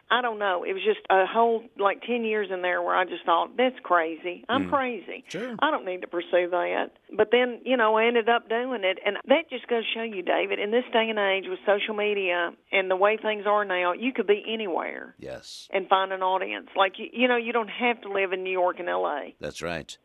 I 0.10 0.22
don't 0.22 0.40
know. 0.40 0.64
It 0.64 0.74
was 0.74 0.84
just 0.84 1.00
a 1.10 1.26
whole 1.26 1.64
like 1.78 2.02
ten 2.02 2.24
years 2.24 2.50
in 2.52 2.62
there 2.62 2.82
where 2.82 2.96
I 2.96 3.06
just 3.06 3.26
thought 3.26 3.58
that's 3.58 3.80
crazy. 3.84 4.46
I'm 4.48 4.66
mm. 4.66 4.70
crazy. 4.70 5.24
Sure. 5.28 5.56
I 5.60 5.72
don't 5.72 5.86
need 5.86 6.02
to 6.02 6.08
pursue 6.08 6.50
that. 6.52 6.92
But 7.16 7.30
then 7.32 7.62
you 7.66 7.78
know 7.78 7.96
I 7.96 8.06
ended 8.06 8.30
up 8.30 8.48
doing 8.50 8.84
it, 8.84 9.00
and 9.06 9.18
that 9.28 9.50
just 9.50 9.68
goes 9.68 9.84
to 9.84 10.00
show 10.00 10.04
you, 10.04 10.22
David, 10.22 10.60
in 10.60 10.72
this 10.72 10.84
day 10.94 11.08
and 11.10 11.20
age 11.20 11.46
with 11.50 11.60
social 11.66 11.96
media 11.96 12.52
and 12.72 12.90
the 12.90 12.96
way 12.96 13.18
things 13.18 13.46
are 13.48 13.66
now, 13.66 13.94
you 13.94 14.14
could 14.14 14.28
be 14.28 14.44
anywhere. 14.48 15.16
Yes. 15.20 15.68
And 15.74 15.88
find 15.88 16.12
an 16.12 16.22
audience. 16.22 16.68
Like 16.76 16.94
you, 16.98 17.08
you 17.12 17.28
know, 17.28 17.38
you 17.38 17.54
don't 17.54 17.70
have 17.70 18.02
to 18.02 18.12
live 18.12 18.34
in 18.34 18.44
New 18.44 18.52
York 18.52 18.80
and 18.80 18.90
L.A. 18.90 19.36
That's 19.40 19.62
right. 19.62 19.98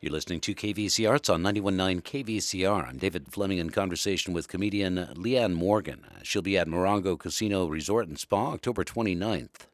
You're 0.00 0.12
listening 0.12 0.38
to 0.42 0.54
KVC 0.54 1.10
Arts 1.10 1.28
on 1.28 1.42
91.9 1.42 2.02
KVCR. 2.02 2.88
I'm 2.88 2.98
David 2.98 3.32
Fleming 3.32 3.58
in 3.58 3.70
conversation 3.70 4.32
with 4.32 4.46
comedian 4.46 4.94
Leanne 5.16 5.54
Morgan. 5.54 6.06
She'll 6.22 6.40
be 6.40 6.56
at 6.56 6.68
Morongo 6.68 7.18
Casino 7.18 7.66
Resort 7.66 8.06
and 8.06 8.16
Spa 8.16 8.52
October 8.52 8.84
29th. 8.84 9.66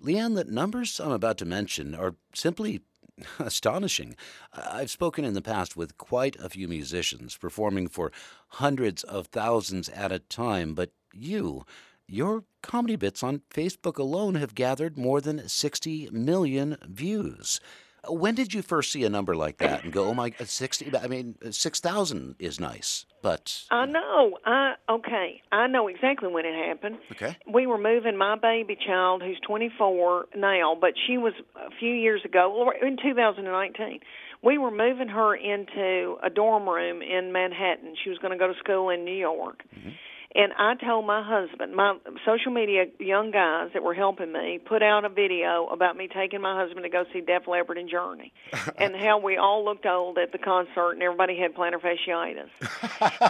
Leanne, 0.00 0.36
the 0.36 0.44
numbers 0.44 1.00
I'm 1.00 1.10
about 1.10 1.36
to 1.38 1.44
mention 1.44 1.96
are 1.96 2.14
simply 2.32 2.82
astonishing. 3.40 4.14
I've 4.52 4.88
spoken 4.88 5.24
in 5.24 5.34
the 5.34 5.42
past 5.42 5.76
with 5.76 5.98
quite 5.98 6.36
a 6.36 6.48
few 6.48 6.68
musicians 6.68 7.36
performing 7.36 7.88
for 7.88 8.12
hundreds 8.50 9.02
of 9.02 9.26
thousands 9.26 9.88
at 9.88 10.12
a 10.12 10.20
time, 10.20 10.74
but 10.74 10.92
you, 11.12 11.66
your 12.06 12.44
comedy 12.62 12.94
bits 12.94 13.24
on 13.24 13.42
Facebook 13.52 13.98
alone 13.98 14.36
have 14.36 14.54
gathered 14.54 14.96
more 14.96 15.20
than 15.20 15.48
60 15.48 16.08
million 16.12 16.76
views. 16.86 17.60
When 18.08 18.34
did 18.34 18.54
you 18.54 18.62
first 18.62 18.92
see 18.92 19.04
a 19.04 19.10
number 19.10 19.36
like 19.36 19.58
that 19.58 19.84
and 19.84 19.92
go, 19.92 20.04
"Oh 20.08 20.14
my, 20.14 20.32
sixty? 20.44 20.90
I 20.96 21.06
mean, 21.06 21.36
six 21.50 21.80
thousand 21.80 22.36
is 22.38 22.58
nice." 22.58 23.06
But 23.22 23.64
I 23.70 23.84
know. 23.84 24.38
I 24.46 24.74
okay. 24.88 25.42
I 25.52 25.66
know 25.66 25.88
exactly 25.88 26.28
when 26.28 26.46
it 26.46 26.54
happened. 26.54 26.98
Okay. 27.12 27.36
We 27.52 27.66
were 27.66 27.78
moving 27.78 28.16
my 28.16 28.36
baby 28.36 28.76
child, 28.86 29.22
who's 29.22 29.38
24 29.46 30.26
now, 30.36 30.76
but 30.80 30.94
she 31.06 31.18
was 31.18 31.34
a 31.56 31.70
few 31.78 31.92
years 31.92 32.22
ago, 32.24 32.72
in 32.80 32.96
2019. 32.96 34.00
We 34.42 34.56
were 34.56 34.70
moving 34.70 35.08
her 35.08 35.34
into 35.34 36.16
a 36.22 36.30
dorm 36.30 36.66
room 36.66 37.02
in 37.02 37.30
Manhattan. 37.30 37.94
She 38.02 38.08
was 38.08 38.18
going 38.18 38.32
to 38.32 38.38
go 38.38 38.46
to 38.50 38.58
school 38.58 38.88
in 38.88 39.04
New 39.04 39.16
York. 39.16 39.62
Mm-hmm. 39.76 39.90
And 40.32 40.52
I 40.56 40.74
told 40.76 41.06
my 41.06 41.22
husband, 41.26 41.74
my 41.74 41.96
social 42.24 42.52
media 42.52 42.84
young 43.00 43.32
guys 43.32 43.70
that 43.74 43.82
were 43.82 43.94
helping 43.94 44.32
me 44.32 44.60
put 44.64 44.80
out 44.80 45.04
a 45.04 45.08
video 45.08 45.66
about 45.66 45.96
me 45.96 46.06
taking 46.06 46.40
my 46.40 46.56
husband 46.56 46.84
to 46.84 46.88
go 46.88 47.04
see 47.12 47.20
Def 47.20 47.48
Leppard 47.48 47.78
and 47.78 47.90
Journey, 47.90 48.32
and 48.78 48.94
how 48.94 49.18
we 49.18 49.36
all 49.36 49.64
looked 49.64 49.86
old 49.86 50.18
at 50.18 50.30
the 50.30 50.38
concert 50.38 50.92
and 50.92 51.02
everybody 51.02 51.36
had 51.36 51.54
plantar 51.54 51.80
fasciitis. 51.80 52.48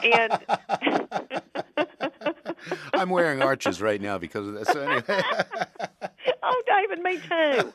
and 0.05 0.39
I'm 2.95 3.09
wearing 3.09 3.41
arches 3.41 3.81
right 3.81 4.01
now 4.01 4.19
because 4.19 4.47
of 4.47 4.55
this. 4.55 4.69
Anyway. 4.69 5.03
oh, 6.43 6.63
David, 6.67 7.03
me 7.03 7.17
too. 7.17 7.73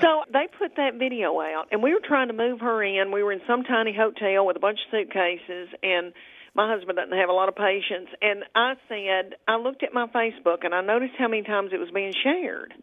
So 0.00 0.22
they 0.30 0.48
put 0.58 0.76
that 0.76 0.94
video 0.98 1.40
out, 1.40 1.68
and 1.72 1.82
we 1.82 1.94
were 1.94 2.00
trying 2.04 2.28
to 2.28 2.34
move 2.34 2.60
her 2.60 2.82
in. 2.82 3.10
We 3.10 3.22
were 3.22 3.32
in 3.32 3.40
some 3.46 3.62
tiny 3.62 3.94
hotel 3.96 4.44
with 4.44 4.56
a 4.56 4.60
bunch 4.60 4.80
of 4.86 4.90
suitcases, 4.90 5.68
and 5.82 6.12
my 6.54 6.70
husband 6.72 6.96
doesn't 6.96 7.16
have 7.16 7.28
a 7.28 7.32
lot 7.32 7.48
of 7.48 7.56
patience. 7.56 8.08
And 8.22 8.44
I 8.54 8.74
said, 8.88 9.34
I 9.48 9.56
looked 9.56 9.82
at 9.82 9.92
my 9.92 10.06
Facebook 10.06 10.64
and 10.64 10.74
I 10.74 10.80
noticed 10.82 11.14
how 11.18 11.28
many 11.28 11.42
times 11.42 11.70
it 11.72 11.78
was 11.78 11.90
being 11.90 12.12
shared. 12.22 12.74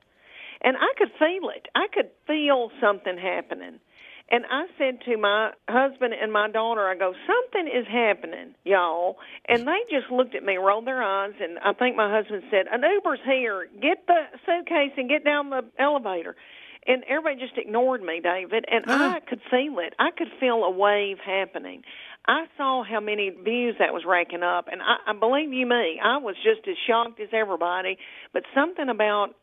And 0.63 0.77
I 0.77 0.93
could 0.97 1.11
feel 1.17 1.49
it. 1.49 1.67
I 1.73 1.87
could 1.91 2.11
feel 2.27 2.69
something 2.79 3.17
happening. 3.17 3.79
And 4.31 4.45
I 4.49 4.63
said 4.77 5.01
to 5.05 5.17
my 5.17 5.51
husband 5.67 6.13
and 6.13 6.31
my 6.31 6.49
daughter, 6.49 6.87
I 6.87 6.95
go, 6.95 7.13
something 7.27 7.67
is 7.67 7.85
happening, 7.85 8.55
y'all. 8.63 9.17
And 9.47 9.67
they 9.67 9.79
just 9.91 10.09
looked 10.09 10.35
at 10.35 10.43
me, 10.43 10.55
rolled 10.55 10.87
their 10.87 11.03
eyes, 11.03 11.33
and 11.41 11.59
I 11.59 11.73
think 11.73 11.97
my 11.97 12.09
husband 12.09 12.43
said, 12.49 12.67
an 12.71 12.81
Uber's 12.81 13.19
here. 13.25 13.67
Get 13.81 14.07
the 14.07 14.21
suitcase 14.45 14.93
and 14.95 15.09
get 15.09 15.25
down 15.25 15.49
the 15.49 15.63
elevator. 15.77 16.37
And 16.87 17.03
everybody 17.09 17.45
just 17.45 17.57
ignored 17.57 18.01
me, 18.01 18.21
David, 18.23 18.65
and 18.71 18.89
uh-huh. 18.89 19.15
I 19.15 19.19
could 19.19 19.41
feel 19.51 19.79
it. 19.79 19.93
I 19.99 20.09
could 20.17 20.29
feel 20.39 20.63
a 20.63 20.71
wave 20.71 21.17
happening. 21.23 21.83
I 22.27 22.45
saw 22.55 22.83
how 22.83 22.99
many 22.99 23.29
views 23.29 23.75
that 23.79 23.93
was 23.93 24.03
racking 24.05 24.43
up, 24.43 24.67
and 24.71 24.81
I, 24.81 25.11
I 25.11 25.13
believe 25.13 25.51
you 25.53 25.65
me, 25.65 25.99
I 26.03 26.17
was 26.17 26.35
just 26.43 26.67
as 26.67 26.75
shocked 26.87 27.19
as 27.19 27.29
everybody. 27.33 27.97
But 28.31 28.43
something 28.53 28.89
about 28.89 29.35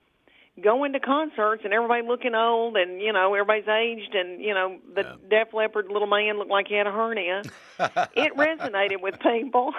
going 0.62 0.92
to 0.92 1.00
concerts 1.00 1.62
and 1.64 1.72
everybody 1.72 2.06
looking 2.06 2.34
old 2.34 2.76
and 2.76 3.00
you 3.00 3.12
know 3.12 3.34
everybody's 3.34 3.68
aged 3.68 4.14
and 4.14 4.40
you 4.40 4.54
know 4.54 4.78
the 4.94 5.02
yeah. 5.02 5.44
Def 5.44 5.54
Leppard 5.54 5.86
little 5.88 6.08
man 6.08 6.36
looked 6.38 6.50
like 6.50 6.66
he 6.68 6.74
had 6.74 6.86
a 6.86 6.92
hernia. 6.92 7.42
it 7.78 8.36
resonated 8.36 9.00
with 9.00 9.14
people, 9.20 9.72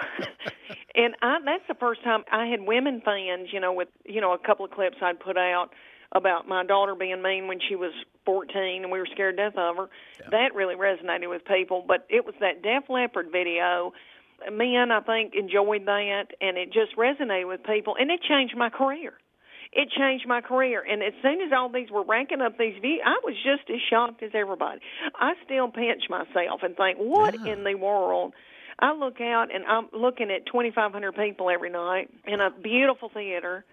and 0.94 1.14
I 1.22 1.38
that's 1.44 1.64
the 1.68 1.74
first 1.74 2.02
time 2.02 2.24
I 2.30 2.46
had 2.46 2.60
women 2.62 3.02
fans. 3.04 3.48
You 3.52 3.60
know, 3.60 3.72
with 3.72 3.88
you 4.04 4.20
know 4.20 4.32
a 4.32 4.38
couple 4.38 4.64
of 4.64 4.70
clips 4.70 4.96
I'd 5.02 5.20
put 5.20 5.36
out 5.36 5.70
about 6.12 6.48
my 6.48 6.64
daughter 6.64 6.94
being 6.94 7.22
mean 7.22 7.46
when 7.46 7.58
she 7.68 7.76
was 7.76 7.92
14 8.26 8.82
and 8.82 8.90
we 8.90 8.98
were 8.98 9.08
scared 9.12 9.36
to 9.36 9.44
death 9.44 9.58
of 9.58 9.76
her. 9.76 9.88
Yeah. 10.20 10.30
That 10.30 10.54
really 10.54 10.74
resonated 10.74 11.28
with 11.28 11.44
people. 11.44 11.84
But 11.86 12.06
it 12.08 12.24
was 12.24 12.34
that 12.40 12.62
Def 12.62 12.88
Leppard 12.88 13.30
video. 13.30 13.92
Men, 14.50 14.90
I 14.90 15.00
think, 15.00 15.34
enjoyed 15.34 15.84
that, 15.84 16.28
and 16.40 16.56
it 16.56 16.72
just 16.72 16.96
resonated 16.96 17.46
with 17.46 17.62
people, 17.62 17.94
and 18.00 18.10
it 18.10 18.20
changed 18.22 18.56
my 18.56 18.70
career 18.70 19.12
it 19.72 19.88
changed 19.96 20.26
my 20.26 20.40
career. 20.40 20.84
And 20.88 21.02
as 21.02 21.12
soon 21.22 21.40
as 21.40 21.52
all 21.56 21.68
these 21.68 21.90
were 21.90 22.02
ranking 22.02 22.40
up 22.40 22.58
these 22.58 22.74
views, 22.80 23.00
I 23.04 23.20
was 23.22 23.34
just 23.36 23.70
as 23.70 23.80
shocked 23.88 24.22
as 24.22 24.30
everybody. 24.34 24.80
I 25.14 25.34
still 25.44 25.68
pinch 25.68 26.04
myself 26.08 26.60
and 26.62 26.76
think, 26.76 26.98
what 26.98 27.34
yeah. 27.44 27.52
in 27.52 27.64
the 27.64 27.74
world? 27.74 28.32
I 28.78 28.94
look 28.94 29.20
out 29.20 29.54
and 29.54 29.64
I'm 29.66 29.88
looking 29.92 30.30
at 30.30 30.46
2,500 30.46 31.12
people 31.14 31.50
every 31.50 31.70
night 31.70 32.08
in 32.26 32.40
a 32.40 32.50
beautiful 32.50 33.10
theater 33.12 33.64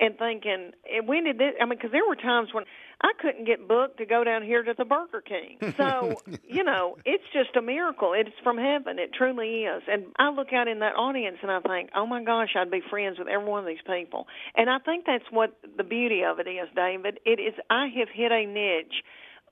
and 0.00 0.16
thinking, 0.16 0.72
and 0.90 1.06
when 1.06 1.24
did 1.24 1.38
this? 1.38 1.52
I 1.60 1.66
mean, 1.66 1.78
because 1.78 1.92
there 1.92 2.06
were 2.08 2.16
times 2.16 2.48
when 2.52 2.64
I 3.02 3.12
couldn't 3.20 3.44
get 3.44 3.68
booked 3.68 3.98
to 3.98 4.06
go 4.06 4.24
down 4.24 4.42
here 4.42 4.62
to 4.62 4.74
the 4.76 4.84
Burger 4.84 5.22
King. 5.22 5.58
So, 5.80 6.20
you 6.46 6.62
know, 6.62 6.98
it's 7.06 7.24
just 7.32 7.56
a 7.56 7.62
miracle. 7.62 8.12
It's 8.14 8.36
from 8.42 8.58
heaven. 8.58 8.98
It 8.98 9.14
truly 9.14 9.64
is. 9.64 9.82
And 9.88 10.06
I 10.18 10.30
look 10.30 10.52
out 10.52 10.68
in 10.68 10.80
that 10.80 10.94
audience 10.94 11.38
and 11.40 11.50
I 11.50 11.60
think, 11.60 11.90
oh 11.94 12.06
my 12.06 12.22
gosh, 12.22 12.50
I'd 12.54 12.70
be 12.70 12.82
friends 12.90 13.18
with 13.18 13.28
every 13.28 13.48
one 13.48 13.60
of 13.60 13.66
these 13.66 13.82
people. 13.86 14.26
And 14.54 14.68
I 14.68 14.78
think 14.78 15.06
that's 15.06 15.24
what 15.30 15.56
the 15.78 15.84
beauty 15.84 16.22
of 16.22 16.38
it 16.38 16.48
is, 16.48 16.68
David. 16.76 17.18
It 17.24 17.40
is, 17.40 17.54
I 17.70 17.86
have 17.98 18.08
hit 18.12 18.30
a 18.30 18.44
niche 18.44 19.02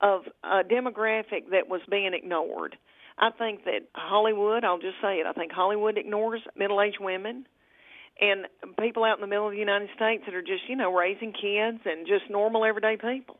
of 0.02 0.22
a 0.44 0.64
demographic 0.64 1.50
that 1.50 1.68
was 1.68 1.80
being 1.90 2.12
ignored. 2.12 2.76
I 3.18 3.30
think 3.30 3.64
that 3.64 3.88
Hollywood, 3.94 4.64
I'll 4.64 4.78
just 4.78 5.00
say 5.00 5.16
it, 5.16 5.26
I 5.26 5.32
think 5.32 5.52
Hollywood 5.52 5.96
ignores 5.96 6.42
middle 6.56 6.82
aged 6.82 6.98
women 7.00 7.46
and 8.20 8.46
people 8.78 9.04
out 9.04 9.16
in 9.16 9.20
the 9.20 9.26
middle 9.26 9.46
of 9.46 9.52
the 9.52 9.58
United 9.58 9.88
States 9.94 10.24
that 10.26 10.34
are 10.34 10.42
just, 10.42 10.68
you 10.68 10.76
know, 10.76 10.92
raising 10.92 11.32
kids 11.32 11.80
and 11.84 12.06
just 12.06 12.30
normal 12.30 12.64
everyday 12.64 12.96
people. 12.96 13.38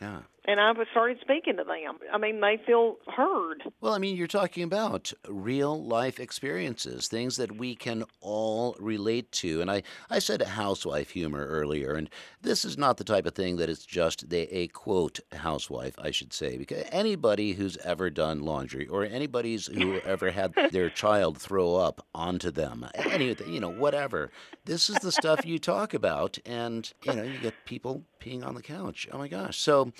Yeah 0.00 0.20
and 0.46 0.60
I 0.60 0.72
started 0.92 1.18
speaking 1.20 1.56
to 1.56 1.64
them. 1.64 1.98
I 2.12 2.18
mean, 2.18 2.40
they 2.40 2.60
feel 2.64 2.96
heard. 3.14 3.62
Well, 3.80 3.94
I 3.94 3.98
mean, 3.98 4.16
you're 4.16 4.26
talking 4.26 4.62
about 4.62 5.12
real 5.28 5.82
life 5.82 6.20
experiences, 6.20 7.08
things 7.08 7.36
that 7.36 7.56
we 7.56 7.74
can 7.74 8.04
all 8.20 8.76
relate 8.78 9.32
to. 9.32 9.60
And 9.60 9.70
I, 9.70 9.82
I 10.08 10.20
said 10.20 10.42
housewife 10.42 11.10
humor 11.10 11.46
earlier, 11.46 11.94
and 11.94 12.08
this 12.42 12.64
is 12.64 12.78
not 12.78 12.96
the 12.96 13.04
type 13.04 13.26
of 13.26 13.34
thing 13.34 13.56
that 13.56 13.68
is 13.68 13.84
just 13.84 14.30
the, 14.30 14.42
a 14.56 14.68
quote 14.68 15.20
housewife, 15.32 15.94
I 15.98 16.10
should 16.10 16.32
say, 16.32 16.56
because 16.56 16.84
anybody 16.90 17.52
who's 17.52 17.76
ever 17.78 18.08
done 18.10 18.42
laundry 18.42 18.86
or 18.86 19.04
anybody's 19.04 19.66
who 19.66 19.98
ever 20.00 20.30
had 20.30 20.54
their 20.70 20.90
child 20.90 21.38
throw 21.38 21.74
up 21.74 22.06
onto 22.14 22.50
them, 22.50 22.86
anything, 22.94 23.52
you 23.52 23.60
know, 23.60 23.70
whatever. 23.70 24.30
This 24.64 24.90
is 24.90 24.96
the 24.96 25.12
stuff 25.12 25.44
you 25.44 25.58
talk 25.58 25.94
about, 25.94 26.38
and 26.46 26.92
you 27.04 27.14
know, 27.14 27.22
you 27.22 27.38
get 27.38 27.54
people 27.64 28.02
peeing 28.20 28.44
on 28.44 28.54
the 28.54 28.62
couch. 28.62 29.08
Oh 29.12 29.18
my 29.18 29.28
gosh! 29.28 29.58
So 29.58 29.92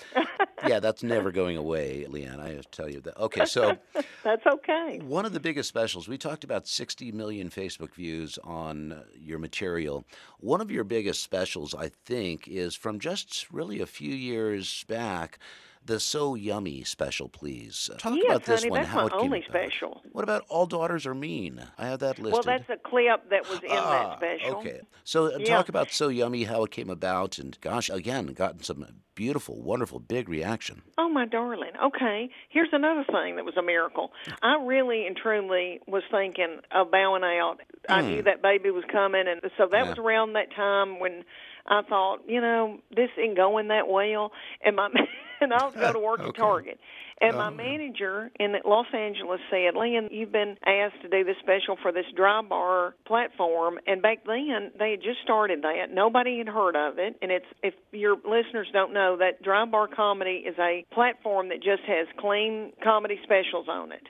yeah, 0.65 0.79
that's 0.79 1.03
never 1.03 1.31
going 1.31 1.57
away, 1.57 2.05
Leanne. 2.09 2.39
I 2.39 2.49
have 2.53 2.69
to 2.69 2.71
tell 2.71 2.89
you 2.89 3.01
that. 3.01 3.17
Okay, 3.17 3.45
so 3.45 3.77
that's 4.23 4.45
okay. 4.45 4.99
One 5.03 5.25
of 5.25 5.33
the 5.33 5.39
biggest 5.39 5.69
specials. 5.69 6.07
We 6.07 6.17
talked 6.17 6.43
about 6.43 6.67
60 6.67 7.11
million 7.11 7.49
Facebook 7.49 7.93
views 7.93 8.39
on 8.43 8.91
uh, 8.91 9.03
your 9.13 9.39
material. 9.39 10.05
One 10.39 10.61
of 10.61 10.71
your 10.71 10.83
biggest 10.83 11.21
specials, 11.23 11.75
I 11.75 11.89
think, 11.89 12.47
is 12.47 12.75
from 12.75 12.99
just 12.99 13.51
really 13.51 13.81
a 13.81 13.85
few 13.85 14.13
years 14.13 14.83
back 14.87 15.39
the 15.87 15.99
So 15.99 16.35
Yummy 16.35 16.83
special, 16.83 17.29
please. 17.29 17.89
Talk 17.97 18.15
yes, 18.15 18.25
about 18.25 18.45
this 18.45 18.61
honey, 18.61 18.71
one. 18.71 18.81
That's 18.81 18.93
how 18.93 19.01
my 19.01 19.07
it 19.07 19.13
only 19.13 19.41
came 19.41 19.49
special. 19.49 19.91
About. 19.91 20.13
What 20.15 20.23
about 20.23 20.45
All 20.49 20.65
Daughters 20.65 21.05
Are 21.05 21.15
Mean? 21.15 21.65
I 21.77 21.87
have 21.87 21.99
that 21.99 22.19
listed. 22.19 22.33
Well, 22.33 22.43
that's 22.43 22.69
a 22.69 22.77
clip 22.77 23.29
that 23.29 23.49
was 23.49 23.59
in 23.59 23.69
ah, 23.71 24.17
that 24.19 24.39
special. 24.39 24.59
Okay. 24.59 24.81
So 25.03 25.25
uh, 25.25 25.37
yeah. 25.39 25.45
talk 25.45 25.69
about 25.69 25.91
So 25.91 26.09
Yummy, 26.09 26.43
how 26.43 26.63
it 26.63 26.71
came 26.71 26.89
about, 26.89 27.39
and 27.39 27.57
gosh, 27.61 27.89
again, 27.89 28.27
gotten 28.27 28.61
some 28.61 28.85
beautiful, 29.17 29.59
wonderful, 29.59 29.99
big 29.99 30.29
reaction. 30.29 30.83
Oh, 30.97 31.09
my 31.09 31.25
darling. 31.25 31.71
Okay. 31.83 32.29
Here's 32.49 32.69
another 32.71 33.03
thing 33.11 33.35
that 33.37 33.45
was 33.45 33.57
a 33.57 33.63
miracle. 33.63 34.11
I 34.43 34.63
really 34.63 35.07
and 35.07 35.17
truly 35.17 35.79
was 35.87 36.03
thinking 36.11 36.59
of 36.71 36.91
bowing 36.91 37.23
out. 37.23 37.57
Mm. 37.89 37.97
I 37.97 38.01
knew 38.01 38.19
hmm. 38.19 38.25
that 38.25 38.43
baby 38.43 38.69
was 38.69 38.83
coming, 38.91 39.23
and 39.27 39.41
so 39.57 39.67
that 39.71 39.83
yeah. 39.83 39.89
was 39.89 39.97
around 39.97 40.33
that 40.33 40.53
time 40.55 40.99
when 40.99 41.23
I 41.67 41.81
thought, 41.81 42.19
you 42.27 42.41
know, 42.41 42.79
this 42.95 43.09
ain't 43.21 43.35
going 43.35 43.69
that 43.69 43.87
well, 43.87 44.31
and 44.63 44.75
my 44.75 44.89
and 45.41 45.53
I'll 45.53 45.71
go 45.71 45.93
to 45.93 45.99
work 45.99 46.19
okay. 46.19 46.29
at 46.29 46.35
Target. 46.35 46.79
And 47.19 47.35
my 47.35 47.47
oh. 47.47 47.51
manager 47.51 48.29
in 48.39 48.53
Los 48.63 48.85
Angeles 48.93 49.39
said, 49.49 49.75
Lynn, 49.75 50.09
you've 50.11 50.31
been 50.31 50.55
asked 50.65 51.01
to 51.01 51.09
do 51.09 51.23
this 51.23 51.35
special 51.41 51.75
for 51.81 51.91
this 51.91 52.05
dry 52.15 52.41
bar 52.43 52.93
platform. 53.07 53.79
And 53.87 54.03
back 54.03 54.19
then, 54.25 54.71
they 54.77 54.91
had 54.91 55.01
just 55.01 55.21
started 55.23 55.63
that. 55.63 55.91
Nobody 55.91 56.37
had 56.37 56.47
heard 56.47 56.75
of 56.75 56.99
it. 56.99 57.15
And 57.21 57.31
it's, 57.31 57.45
if 57.63 57.73
your 57.91 58.17
listeners 58.17 58.67
don't 58.71 58.93
know, 58.93 59.17
that 59.17 59.41
dry 59.41 59.65
bar 59.65 59.87
comedy 59.87 60.43
is 60.47 60.55
a 60.59 60.85
platform 60.93 61.49
that 61.49 61.57
just 61.63 61.81
has 61.87 62.05
clean 62.19 62.73
comedy 62.83 63.19
specials 63.23 63.67
on 63.67 63.91
it. 63.91 64.03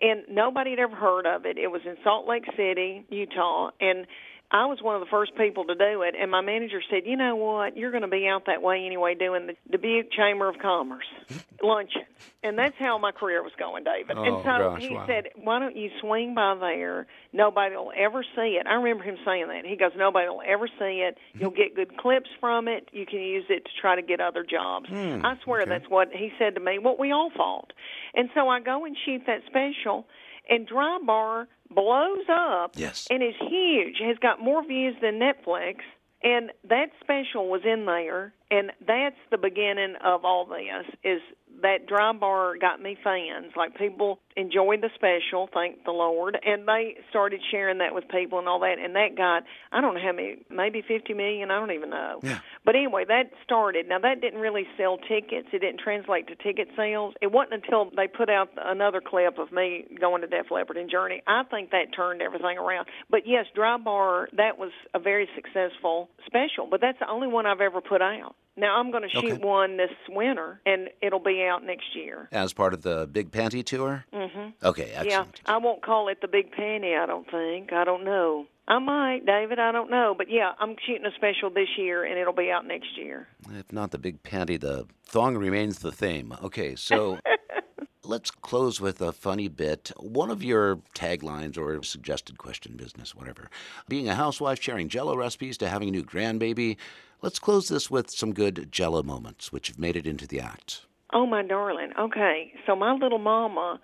And 0.00 0.22
nobody 0.28 0.70
had 0.70 0.80
ever 0.80 0.96
heard 0.96 1.26
of 1.26 1.46
it. 1.46 1.58
It 1.58 1.68
was 1.68 1.82
in 1.84 1.96
Salt 2.02 2.26
Lake 2.26 2.44
City, 2.56 3.04
Utah. 3.08 3.70
And 3.80 4.06
I 4.50 4.64
was 4.64 4.80
one 4.80 4.94
of 4.94 5.00
the 5.00 5.10
first 5.10 5.36
people 5.36 5.66
to 5.66 5.74
do 5.74 6.02
it, 6.02 6.14
and 6.18 6.30
my 6.30 6.40
manager 6.40 6.80
said, 6.88 7.02
"You 7.04 7.16
know 7.16 7.36
what? 7.36 7.76
You're 7.76 7.90
going 7.90 8.02
to 8.02 8.08
be 8.08 8.26
out 8.26 8.46
that 8.46 8.62
way 8.62 8.86
anyway, 8.86 9.14
doing 9.14 9.46
the 9.46 9.56
Dubuque 9.70 10.10
Chamber 10.10 10.48
of 10.48 10.58
Commerce 10.58 11.04
luncheon." 11.62 12.06
And 12.42 12.58
that's 12.58 12.76
how 12.78 12.96
my 12.96 13.12
career 13.12 13.42
was 13.42 13.52
going, 13.58 13.84
David. 13.84 14.16
Oh, 14.16 14.24
and 14.24 14.36
so 14.38 14.44
gosh, 14.44 14.80
he 14.80 14.94
wow. 14.94 15.06
said, 15.06 15.24
"Why 15.36 15.58
don't 15.58 15.76
you 15.76 15.90
swing 16.00 16.34
by 16.34 16.56
there? 16.58 17.06
Nobody 17.34 17.76
will 17.76 17.92
ever 17.94 18.22
see 18.22 18.58
it." 18.58 18.66
I 18.66 18.74
remember 18.74 19.04
him 19.04 19.18
saying 19.22 19.48
that. 19.48 19.66
He 19.66 19.76
goes, 19.76 19.92
"Nobody 19.94 20.28
will 20.28 20.42
ever 20.46 20.66
see 20.66 21.04
it. 21.06 21.18
You'll 21.34 21.50
get 21.50 21.76
good 21.76 21.98
clips 21.98 22.30
from 22.40 22.68
it. 22.68 22.88
You 22.90 23.04
can 23.04 23.20
use 23.20 23.44
it 23.50 23.66
to 23.66 23.70
try 23.82 23.96
to 23.96 24.02
get 24.02 24.20
other 24.20 24.44
jobs." 24.44 24.88
Hmm, 24.88 25.26
I 25.26 25.36
swear 25.44 25.62
okay. 25.62 25.68
that's 25.68 25.90
what 25.90 26.08
he 26.10 26.32
said 26.38 26.54
to 26.54 26.60
me. 26.60 26.78
What 26.78 26.98
we 26.98 27.12
all 27.12 27.30
thought. 27.36 27.74
And 28.14 28.30
so 28.34 28.48
I 28.48 28.60
go 28.60 28.86
and 28.86 28.96
shoot 29.04 29.22
that 29.26 29.42
special 29.46 30.06
and 30.48 30.66
Dry 30.66 30.98
Bar 31.04 31.48
blows 31.70 32.26
up 32.30 32.72
yes. 32.76 33.06
and 33.10 33.22
is 33.22 33.34
huge. 33.48 33.96
Has 34.00 34.18
got 34.18 34.40
more 34.40 34.66
views 34.66 34.96
than 35.00 35.18
Netflix. 35.18 35.76
And 36.22 36.50
that 36.68 36.90
special 37.00 37.48
was 37.48 37.60
in 37.64 37.86
there, 37.86 38.32
and 38.50 38.72
that's 38.84 39.14
the 39.30 39.38
beginning 39.38 39.94
of 40.04 40.24
all 40.24 40.46
this. 40.46 40.92
Is 41.04 41.20
that 41.62 41.86
dry 41.86 42.12
bar 42.12 42.56
got 42.58 42.80
me 42.80 42.96
fans. 43.02 43.52
Like 43.56 43.76
people 43.76 44.18
enjoyed 44.36 44.80
the 44.80 44.90
special, 44.94 45.48
thank 45.52 45.84
the 45.84 45.90
Lord, 45.90 46.38
and 46.44 46.66
they 46.66 46.96
started 47.10 47.40
sharing 47.50 47.78
that 47.78 47.94
with 47.94 48.08
people 48.08 48.38
and 48.38 48.48
all 48.48 48.60
that. 48.60 48.78
And 48.78 48.94
that 48.94 49.16
got 49.16 49.44
I 49.72 49.80
don't 49.80 49.94
know 49.94 50.00
how 50.00 50.12
many, 50.12 50.38
maybe 50.50 50.82
fifty 50.86 51.14
million. 51.14 51.50
I 51.50 51.58
don't 51.58 51.72
even 51.72 51.90
know. 51.90 52.20
Yeah. 52.22 52.40
But 52.64 52.76
anyway, 52.76 53.04
that 53.08 53.30
started. 53.44 53.88
Now 53.88 53.98
that 54.00 54.20
didn't 54.20 54.40
really 54.40 54.66
sell 54.76 54.98
tickets. 54.98 55.48
It 55.52 55.60
didn't 55.60 55.80
translate 55.80 56.28
to 56.28 56.36
ticket 56.36 56.68
sales. 56.76 57.14
It 57.20 57.32
wasn't 57.32 57.64
until 57.64 57.90
they 57.96 58.06
put 58.06 58.30
out 58.30 58.50
another 58.56 59.00
clip 59.00 59.38
of 59.38 59.52
me 59.52 59.84
going 60.00 60.22
to 60.22 60.28
Def 60.28 60.50
Leppard 60.50 60.76
and 60.76 60.90
Journey. 60.90 61.22
I 61.26 61.42
think 61.44 61.70
that 61.70 61.94
turned 61.94 62.22
everything 62.22 62.58
around. 62.58 62.88
But 63.10 63.26
yes, 63.26 63.46
Dry 63.54 63.76
Bar 63.76 64.28
that 64.36 64.58
was 64.58 64.70
a 64.94 64.98
very 64.98 65.28
successful 65.34 66.10
special. 66.26 66.66
But 66.70 66.80
that's 66.80 66.98
the 66.98 67.08
only 67.08 67.28
one 67.28 67.46
I've 67.46 67.60
ever 67.60 67.80
put 67.80 68.02
out. 68.02 68.34
Now 68.58 68.78
I'm 68.78 68.90
going 68.90 69.04
to 69.04 69.08
shoot 69.08 69.32
okay. 69.32 69.44
one 69.44 69.76
this 69.76 69.90
winter, 70.08 70.60
and 70.66 70.88
it'll 71.00 71.22
be 71.22 71.42
out 71.48 71.64
next 71.64 71.96
year. 71.96 72.28
As 72.30 72.52
part 72.52 72.74
of 72.74 72.82
the 72.82 73.08
Big 73.10 73.30
Panty 73.30 73.64
Tour? 73.64 74.04
Mm-hmm. 74.12 74.50
Okay, 74.64 74.92
excellent. 74.94 75.40
Yeah, 75.44 75.54
I 75.54 75.56
won't 75.56 75.82
call 75.82 76.08
it 76.08 76.20
the 76.20 76.28
Big 76.28 76.52
Panty, 76.52 76.96
I 76.96 77.06
don't 77.06 77.28
think. 77.30 77.72
I 77.72 77.84
don't 77.84 78.04
know. 78.04 78.46
I 78.68 78.78
might, 78.78 79.24
David. 79.24 79.58
I 79.58 79.72
don't 79.72 79.90
know, 79.90 80.14
but 80.16 80.30
yeah, 80.30 80.52
I'm 80.60 80.76
shooting 80.86 81.06
a 81.06 81.14
special 81.16 81.48
this 81.48 81.70
year, 81.78 82.04
and 82.04 82.18
it'll 82.18 82.34
be 82.34 82.50
out 82.50 82.66
next 82.66 82.98
year. 82.98 83.26
If 83.50 83.72
not 83.72 83.92
the 83.92 83.98
big 83.98 84.22
panty, 84.22 84.60
the 84.60 84.86
thong 85.04 85.38
remains 85.38 85.78
the 85.78 85.90
theme. 85.90 86.34
Okay, 86.42 86.76
so 86.76 87.18
let's 88.04 88.30
close 88.30 88.78
with 88.78 89.00
a 89.00 89.10
funny 89.10 89.48
bit. 89.48 89.90
One 89.96 90.30
of 90.30 90.42
your 90.42 90.76
taglines 90.94 91.56
or 91.56 91.82
suggested 91.82 92.36
question 92.36 92.76
business, 92.76 93.14
whatever, 93.14 93.48
being 93.88 94.06
a 94.06 94.14
housewife, 94.14 94.60
sharing 94.60 94.90
Jello 94.90 95.16
recipes 95.16 95.56
to 95.58 95.68
having 95.70 95.88
a 95.88 95.92
new 95.92 96.04
grandbaby. 96.04 96.76
Let's 97.22 97.38
close 97.38 97.68
this 97.68 97.90
with 97.90 98.10
some 98.10 98.34
good 98.34 98.68
Jello 98.70 99.02
moments, 99.02 99.50
which 99.50 99.68
have 99.68 99.78
made 99.78 99.96
it 99.96 100.06
into 100.06 100.26
the 100.26 100.40
act. 100.40 100.82
Oh, 101.12 101.26
my 101.26 101.42
darling. 101.42 101.90
Okay, 101.98 102.52
so 102.66 102.76
my 102.76 102.92
little 102.92 103.18
mama 103.18 103.80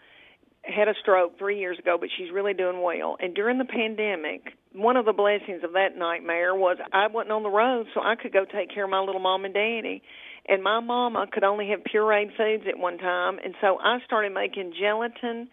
had 0.62 0.88
a 0.88 0.94
stroke 1.00 1.38
three 1.38 1.58
years 1.58 1.78
ago, 1.78 1.96
but 1.98 2.08
she's 2.16 2.30
really 2.32 2.54
doing 2.54 2.82
well. 2.82 3.16
And 3.20 3.34
during 3.34 3.58
the 3.58 3.64
pandemic, 3.64 4.42
one 4.72 4.96
of 4.96 5.04
the 5.04 5.12
blessings 5.12 5.62
of 5.62 5.72
that 5.72 5.96
nightmare 5.96 6.54
was 6.54 6.78
I 6.92 7.06
wasn't 7.06 7.32
on 7.32 7.42
the 7.42 7.50
road, 7.50 7.87
so 7.94 8.00
I 8.00 8.14
could 8.16 8.32
go 8.32 8.44
take 8.44 8.72
care 8.72 8.84
of 8.84 8.90
my 8.90 9.00
little 9.00 9.20
mom 9.20 9.44
and 9.44 9.54
daddy. 9.54 10.02
And 10.46 10.62
my 10.62 10.80
mama 10.80 11.26
could 11.30 11.44
only 11.44 11.68
have 11.70 11.80
pureed 11.80 12.37
foods 12.37 12.64
at 12.68 12.78
one 12.78 12.98
time, 12.98 13.38
and 13.42 13.54
so 13.60 13.78
I 13.82 13.98
started 14.04 14.32
making 14.32 14.74
gelatin 14.78 15.48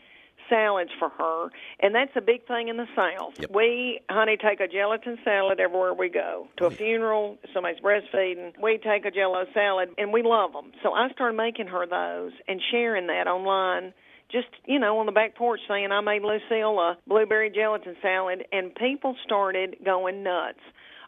salads 0.51 0.91
for 0.99 1.09
her, 1.09 1.49
and 1.79 1.95
that's 1.95 2.11
a 2.15 2.21
big 2.21 2.45
thing 2.45 2.67
in 2.67 2.77
the 2.77 2.87
South. 2.95 3.39
Yep. 3.39 3.51
We, 3.55 4.01
honey, 4.09 4.37
take 4.37 4.59
a 4.59 4.67
gelatin 4.67 5.17
salad 5.23 5.59
everywhere 5.59 5.93
we 5.93 6.09
go. 6.09 6.47
To 6.57 6.65
a 6.65 6.67
Oh, 6.67 6.69
yeah. 6.69 6.77
funeral, 6.77 7.37
somebody's 7.53 7.79
breastfeeding, 7.81 8.53
we 8.61 8.77
take 8.77 9.05
a 9.05 9.11
Jello 9.11 9.45
salad, 9.53 9.89
and 9.97 10.11
we 10.13 10.21
love 10.21 10.51
them. 10.53 10.71
So 10.83 10.93
I 10.93 11.09
started 11.11 11.37
making 11.37 11.67
her 11.67 11.87
those 11.87 12.33
and 12.47 12.61
sharing 12.69 13.07
that 13.07 13.27
online. 13.27 13.93
Just 14.31 14.47
you 14.65 14.79
know, 14.79 14.99
on 14.99 15.05
the 15.07 15.11
back 15.11 15.35
porch, 15.35 15.59
saying 15.67 15.91
I 15.91 16.01
made 16.01 16.21
Lucille 16.21 16.79
a 16.79 16.97
blueberry 17.07 17.49
gelatin 17.49 17.95
salad, 18.01 18.45
and 18.51 18.73
people 18.75 19.15
started 19.25 19.77
going 19.83 20.23
nuts 20.23 20.59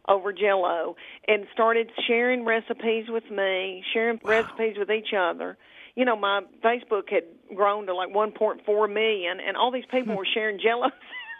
over 0.09 0.33
Jello 0.33 0.95
and 1.27 1.45
started 1.53 1.89
sharing 2.07 2.43
recipes 2.43 3.05
with 3.07 3.29
me, 3.31 3.83
sharing 3.93 4.19
wow. 4.23 4.31
recipes 4.41 4.75
with 4.77 4.91
each 4.91 5.13
other. 5.17 5.57
You 5.95 6.05
know, 6.05 6.15
my 6.15 6.41
Facebook 6.63 7.09
had 7.09 7.23
grown 7.55 7.85
to 7.87 7.95
like 7.95 8.09
1.4 8.09 8.93
million, 8.93 9.39
and 9.39 9.55
all 9.55 9.71
these 9.71 9.85
people 9.91 10.13
hmm. 10.13 10.17
were 10.17 10.27
sharing 10.33 10.59
Jello. 10.59 10.89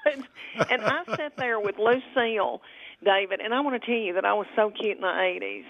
and 0.70 0.82
I 0.82 1.04
sat 1.16 1.38
there 1.38 1.60
with 1.60 1.76
Lucille, 1.78 2.62
David, 3.04 3.40
and 3.42 3.54
I 3.54 3.62
want 3.62 3.82
to 3.82 3.86
tell 3.86 3.98
you 3.98 4.14
that 4.14 4.26
I 4.26 4.34
was 4.34 4.48
so 4.56 4.70
cute 4.70 4.98
in 4.98 5.02
the 5.02 5.08
80s 5.08 5.66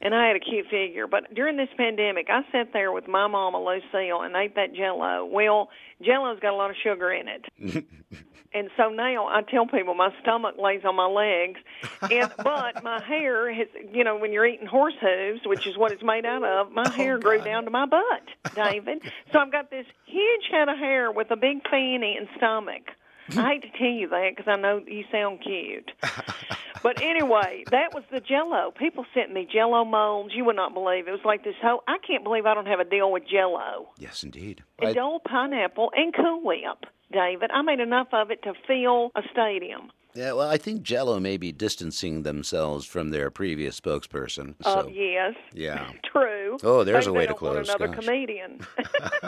and 0.00 0.14
I 0.14 0.28
had 0.28 0.36
a 0.36 0.40
cute 0.40 0.66
figure. 0.70 1.06
But 1.06 1.34
during 1.34 1.56
this 1.56 1.68
pandemic, 1.76 2.28
I 2.30 2.42
sat 2.52 2.72
there 2.72 2.92
with 2.92 3.08
my 3.08 3.26
mama 3.26 3.58
Lucille 3.58 4.22
and 4.22 4.34
ate 4.36 4.54
that 4.54 4.74
Jello. 4.74 5.24
Well, 5.24 5.70
Jello's 6.02 6.38
got 6.40 6.52
a 6.52 6.56
lot 6.56 6.70
of 6.70 6.76
sugar 6.82 7.10
in 7.10 7.26
it. 7.28 7.84
and 8.52 8.70
so 8.76 8.88
now 8.88 9.26
I 9.26 9.42
tell 9.42 9.66
people 9.66 9.94
my 9.94 10.12
stomach 10.22 10.56
lays 10.58 10.82
on 10.84 10.96
my 10.96 11.06
legs, 11.06 11.60
and 12.02 12.32
but 12.38 12.82
my 12.82 13.02
hair 13.02 13.52
has, 13.52 13.68
you 13.92 14.04
know, 14.04 14.16
when 14.16 14.32
you're 14.32 14.46
eating 14.46 14.66
horse 14.66 14.94
hooves, 15.00 15.40
which 15.44 15.66
is 15.66 15.76
what 15.76 15.92
it's 15.92 16.02
made 16.02 16.24
out 16.24 16.44
of, 16.44 16.72
my 16.72 16.84
oh, 16.86 16.90
hair 16.90 17.18
grew 17.18 17.40
down 17.40 17.64
to 17.64 17.70
my 17.70 17.86
butt, 17.86 18.54
David. 18.54 19.02
so 19.32 19.38
I've 19.38 19.52
got 19.52 19.70
this 19.70 19.86
huge 20.06 20.48
head 20.50 20.68
of 20.68 20.78
hair 20.78 21.12
with 21.12 21.30
a 21.30 21.36
big 21.36 21.68
fanny 21.68 22.16
and 22.18 22.28
stomach. 22.36 22.90
I 23.36 23.54
hate 23.54 23.62
to 23.62 23.78
tell 23.78 23.88
you 23.88 24.08
that 24.08 24.30
because 24.36 24.50
I 24.50 24.56
know 24.56 24.82
you 24.86 25.04
sound 25.12 25.40
cute. 25.42 25.90
but 26.82 27.02
anyway, 27.02 27.64
that 27.70 27.92
was 27.92 28.04
the 28.10 28.20
Jello. 28.20 28.72
People 28.78 29.04
sent 29.12 29.32
me 29.32 29.46
Jello 29.50 29.84
molds. 29.84 30.32
You 30.34 30.44
would 30.46 30.56
not 30.56 30.72
believe 30.72 31.08
it 31.08 31.10
was 31.10 31.20
like 31.24 31.44
this 31.44 31.54
whole. 31.62 31.82
I 31.86 31.98
can't 32.06 32.24
believe 32.24 32.46
I 32.46 32.54
don't 32.54 32.66
have 32.66 32.80
a 32.80 32.84
deal 32.84 33.12
with 33.12 33.24
Jello. 33.30 33.88
Yes, 33.98 34.22
indeed. 34.22 34.62
And 34.78 34.94
Dole 34.94 35.20
pineapple 35.20 35.90
and 35.94 36.14
Cool 36.14 36.42
Whip, 36.42 36.86
David. 37.12 37.50
I 37.52 37.62
made 37.62 37.80
enough 37.80 38.08
of 38.12 38.30
it 38.30 38.42
to 38.42 38.52
fill 38.66 39.10
a 39.16 39.22
stadium. 39.32 39.90
Yeah, 40.14 40.32
well, 40.32 40.48
I 40.48 40.56
think 40.56 40.82
Jello 40.82 41.20
may 41.20 41.36
be 41.36 41.52
distancing 41.52 42.22
themselves 42.22 42.86
from 42.86 43.10
their 43.10 43.30
previous 43.30 43.78
spokesperson. 43.78 44.54
So. 44.62 44.70
Uh, 44.70 44.86
yes. 44.88 45.34
Yeah. 45.52 45.92
True. 46.12 46.56
Oh, 46.62 46.82
there's 46.82 47.06
a 47.06 47.12
way 47.12 47.26
to 47.26 47.34
close. 47.34 47.68
another 47.68 47.88
Gosh. 47.88 48.04
comedian. 48.04 48.60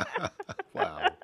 wow. 0.75 1.07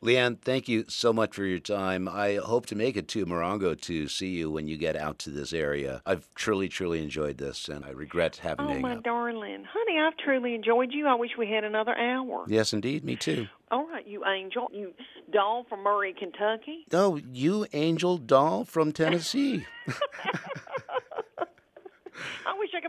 Leanne, 0.00 0.40
thank 0.40 0.68
you 0.68 0.84
so 0.88 1.12
much 1.12 1.34
for 1.34 1.44
your 1.44 1.58
time. 1.58 2.08
I 2.08 2.36
hope 2.36 2.66
to 2.66 2.76
make 2.76 2.96
it 2.96 3.08
to 3.08 3.26
Morongo 3.26 3.78
to 3.80 4.06
see 4.06 4.28
you 4.28 4.48
when 4.48 4.68
you 4.68 4.76
get 4.76 4.94
out 4.94 5.18
to 5.20 5.30
this 5.30 5.52
area. 5.52 6.02
I've 6.06 6.32
truly, 6.34 6.68
truly 6.68 7.02
enjoyed 7.02 7.38
this, 7.38 7.68
and 7.68 7.84
I 7.84 7.90
regret 7.90 8.36
having 8.36 8.66
oh, 8.66 8.68
to. 8.68 8.74
Oh, 8.76 8.80
my 8.80 8.94
up. 8.94 9.02
darling. 9.02 9.64
Honey, 9.68 9.98
I've 9.98 10.16
truly 10.16 10.54
enjoyed 10.54 10.92
you. 10.92 11.08
I 11.08 11.14
wish 11.14 11.32
we 11.36 11.50
had 11.50 11.64
another 11.64 11.96
hour. 11.98 12.44
Yes, 12.46 12.72
indeed. 12.72 13.04
Me 13.04 13.16
too. 13.16 13.48
All 13.72 13.88
right, 13.88 14.06
you 14.06 14.24
angel. 14.24 14.68
You 14.72 14.92
doll 15.32 15.66
from 15.68 15.82
Murray, 15.82 16.14
Kentucky. 16.16 16.86
Oh, 16.92 17.20
you 17.32 17.66
angel 17.72 18.18
doll 18.18 18.64
from 18.64 18.92
Tennessee. 18.92 19.66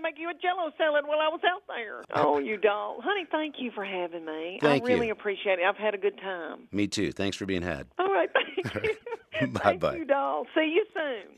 Make 0.01 0.17
you 0.17 0.29
a 0.29 0.33
jello 0.33 0.71
salad 0.77 1.05
while 1.05 1.19
I 1.19 1.27
was 1.27 1.41
out 1.45 1.63
there. 1.67 2.03
Oh, 2.15 2.39
you 2.39 2.57
don't. 2.57 3.03
Honey, 3.03 3.25
thank 3.31 3.55
you 3.59 3.69
for 3.75 3.83
having 3.85 4.25
me. 4.25 4.57
Thank 4.61 4.83
I 4.83 4.85
really 4.87 5.07
you. 5.07 5.13
appreciate 5.13 5.59
it. 5.59 5.65
I've 5.65 5.75
had 5.77 5.93
a 5.93 5.97
good 5.97 6.17
time. 6.17 6.67
Me 6.71 6.87
too. 6.87 7.11
Thanks 7.11 7.35
for 7.37 7.45
being 7.45 7.61
had. 7.61 7.87
All 7.99 8.07
right, 8.11 8.29
thank 8.33 8.83
you. 9.41 9.47
bye 9.47 9.75
bye. 9.77 9.95
you, 9.97 10.05
doll. 10.05 10.45
See 10.55 10.73
you 10.75 10.85
soon. 10.93 11.35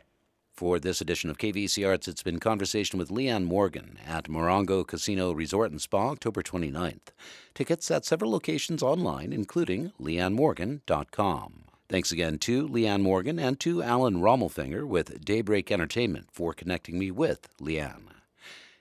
For 0.53 0.79
this 0.79 1.01
edition 1.01 1.29
of 1.31 1.37
KVC 1.39 1.87
Arts, 1.87 2.07
it's 2.07 2.21
been 2.23 2.39
conversation 2.39 2.99
with 2.99 3.09
Leanne 3.09 3.45
Morgan 3.45 3.97
at 4.07 4.25
Morongo 4.25 4.85
Casino 4.85 5.31
Resort 5.31 5.71
and 5.71 5.81
Spa, 5.81 6.09
October 6.09 6.43
29th. 6.43 7.09
Tickets 7.55 7.89
at 7.89 8.05
several 8.05 8.29
locations 8.31 8.83
online, 8.83 9.33
including 9.33 9.91
leannemorgan.com. 9.99 11.63
Thanks 11.89 12.11
again 12.11 12.37
to 12.39 12.67
Leanne 12.67 13.01
Morgan 13.01 13.39
and 13.39 13.59
to 13.61 13.81
Alan 13.81 14.21
Rommelfinger 14.21 14.85
with 14.85 15.25
Daybreak 15.25 15.71
Entertainment 15.71 16.27
for 16.31 16.53
connecting 16.53 16.99
me 16.99 17.11
with 17.11 17.49
Leanne. 17.59 18.03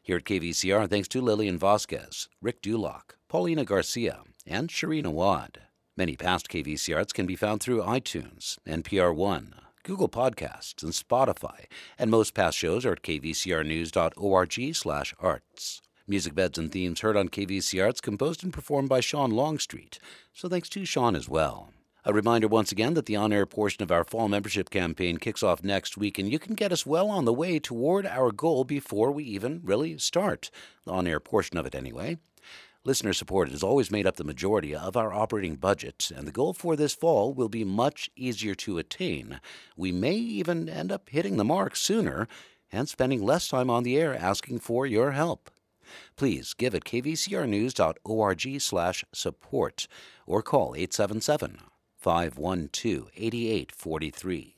Here 0.03 0.17
at 0.17 0.25
KVCR, 0.25 0.89
thanks 0.89 1.09
to 1.09 1.21
Lillian 1.21 1.59
Vasquez, 1.59 2.29
Rick 2.41 2.63
Dulock, 2.63 3.17
Paulina 3.29 3.65
Garcia, 3.65 4.21
and 4.47 4.71
Sharina 4.71 5.13
Wad. 5.13 5.61
Many 5.95 6.17
past 6.17 6.49
KVC 6.49 6.97
Arts 6.97 7.13
can 7.13 7.27
be 7.27 7.37
found 7.37 7.61
through 7.61 7.83
iTunes, 7.83 8.59
NPR 8.67 9.15
One, 9.15 9.55
Google 9.83 10.09
Podcasts, 10.09 10.83
and 10.83 10.93
Spotify, 10.93 11.67
and 11.99 12.11
most 12.11 12.33
past 12.33 12.57
shows 12.57 12.87
are 12.87 12.93
at 12.93 13.03
kvcrnews.org 13.03 14.75
slash 14.75 15.15
arts. 15.19 15.83
Music 16.09 16.35
beds 16.35 16.59
and 16.59 16.73
themes 16.73 17.01
heard 17.01 17.17
on 17.17 17.29
KVC 17.29 17.85
Arts 17.85 18.01
composed 18.01 18.43
and 18.43 18.53
performed 18.53 18.89
by 18.89 19.01
Sean 19.01 19.31
Longstreet, 19.31 19.99
so 20.33 20.49
thanks 20.49 20.71
to 20.71 20.87
Sean 20.87 21.15
as 21.15 21.29
well. 21.29 21.73
A 22.03 22.15
reminder 22.15 22.49
once 22.49 22.73
again 22.73 22.95
that 22.95 23.05
the 23.05 23.17
on 23.17 23.31
air 23.31 23.45
portion 23.45 23.83
of 23.83 23.93
our 23.93 24.05
fall 24.05 24.27
membership 24.27 24.71
campaign 24.71 25.19
kicks 25.19 25.43
off 25.43 25.63
next 25.63 25.99
week, 25.99 26.19
and 26.19 26.33
you 26.33 26.39
can 26.39 26.55
get 26.55 26.73
us 26.73 26.87
well 26.87 27.11
on 27.11 27.27
the 27.27 27.33
way 27.33 27.59
toward 27.59 28.07
our 28.07 28.33
goal 28.33 28.65
before 28.65 29.13
we 29.13 29.23
even 29.25 29.61
really 29.63 29.99
start. 29.99 30.51
The 30.87 30.93
on 30.93 31.07
air 31.07 31.21
portion 31.21 31.59
of 31.59 31.67
it, 31.67 31.75
anyway. 31.75 32.17
Listener 32.85 33.13
support 33.13 33.51
has 33.51 33.63
always 33.63 33.91
made 33.91 34.07
up 34.07 34.17
the 34.17 34.25
majority 34.25 34.75
of 34.75 34.97
our 34.97 35.13
operating 35.13 35.57
budget, 35.57 36.11
and 36.17 36.27
the 36.27 36.33
goal 36.33 36.55
for 36.55 36.75
this 36.75 36.95
fall 36.95 37.35
will 37.35 37.51
be 37.51 37.65
much 37.65 38.09
easier 38.17 38.55
to 38.55 38.79
attain. 38.79 39.39
We 39.77 39.93
may 39.93 40.15
even 40.15 40.71
end 40.71 40.91
up 40.91 41.11
hitting 41.11 41.37
the 41.37 41.45
mark 41.45 41.77
sooner 41.77 42.27
and 42.73 42.89
spending 42.89 43.23
less 43.23 43.47
time 43.49 43.69
on 43.69 43.83
the 43.83 43.99
air 43.99 44.17
asking 44.17 44.61
for 44.61 44.87
your 44.87 45.11
help. 45.11 45.51
Please 46.17 46.55
give 46.55 46.75
at 46.75 46.85
kvcrnews.org 46.85 48.61
slash 48.63 49.05
support 49.13 49.87
or 50.27 50.43
call 50.43 50.75
877 50.75 51.59
512 52.01 53.11
8843. 53.17 54.55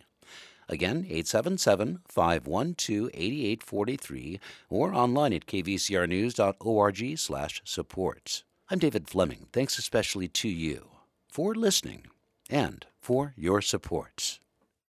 Again, 0.69 1.05
877 1.09 2.01
512 2.07 3.11
8843 3.13 4.41
or 4.71 4.95
online 4.95 5.33
at 5.33 5.47
kvcrnews.org 5.47 7.19
slash 7.19 7.63
support. 7.65 8.45
I'm 8.71 8.79
David 8.79 9.09
Fleming. 9.09 9.49
Thanks 9.53 9.79
especially 9.79 10.29
to 10.29 10.49
you 10.49 10.89
for 11.29 11.55
listening 11.55 12.07
and 12.49 12.87
for 13.01 13.35
your 13.37 13.61
support. 13.61 14.39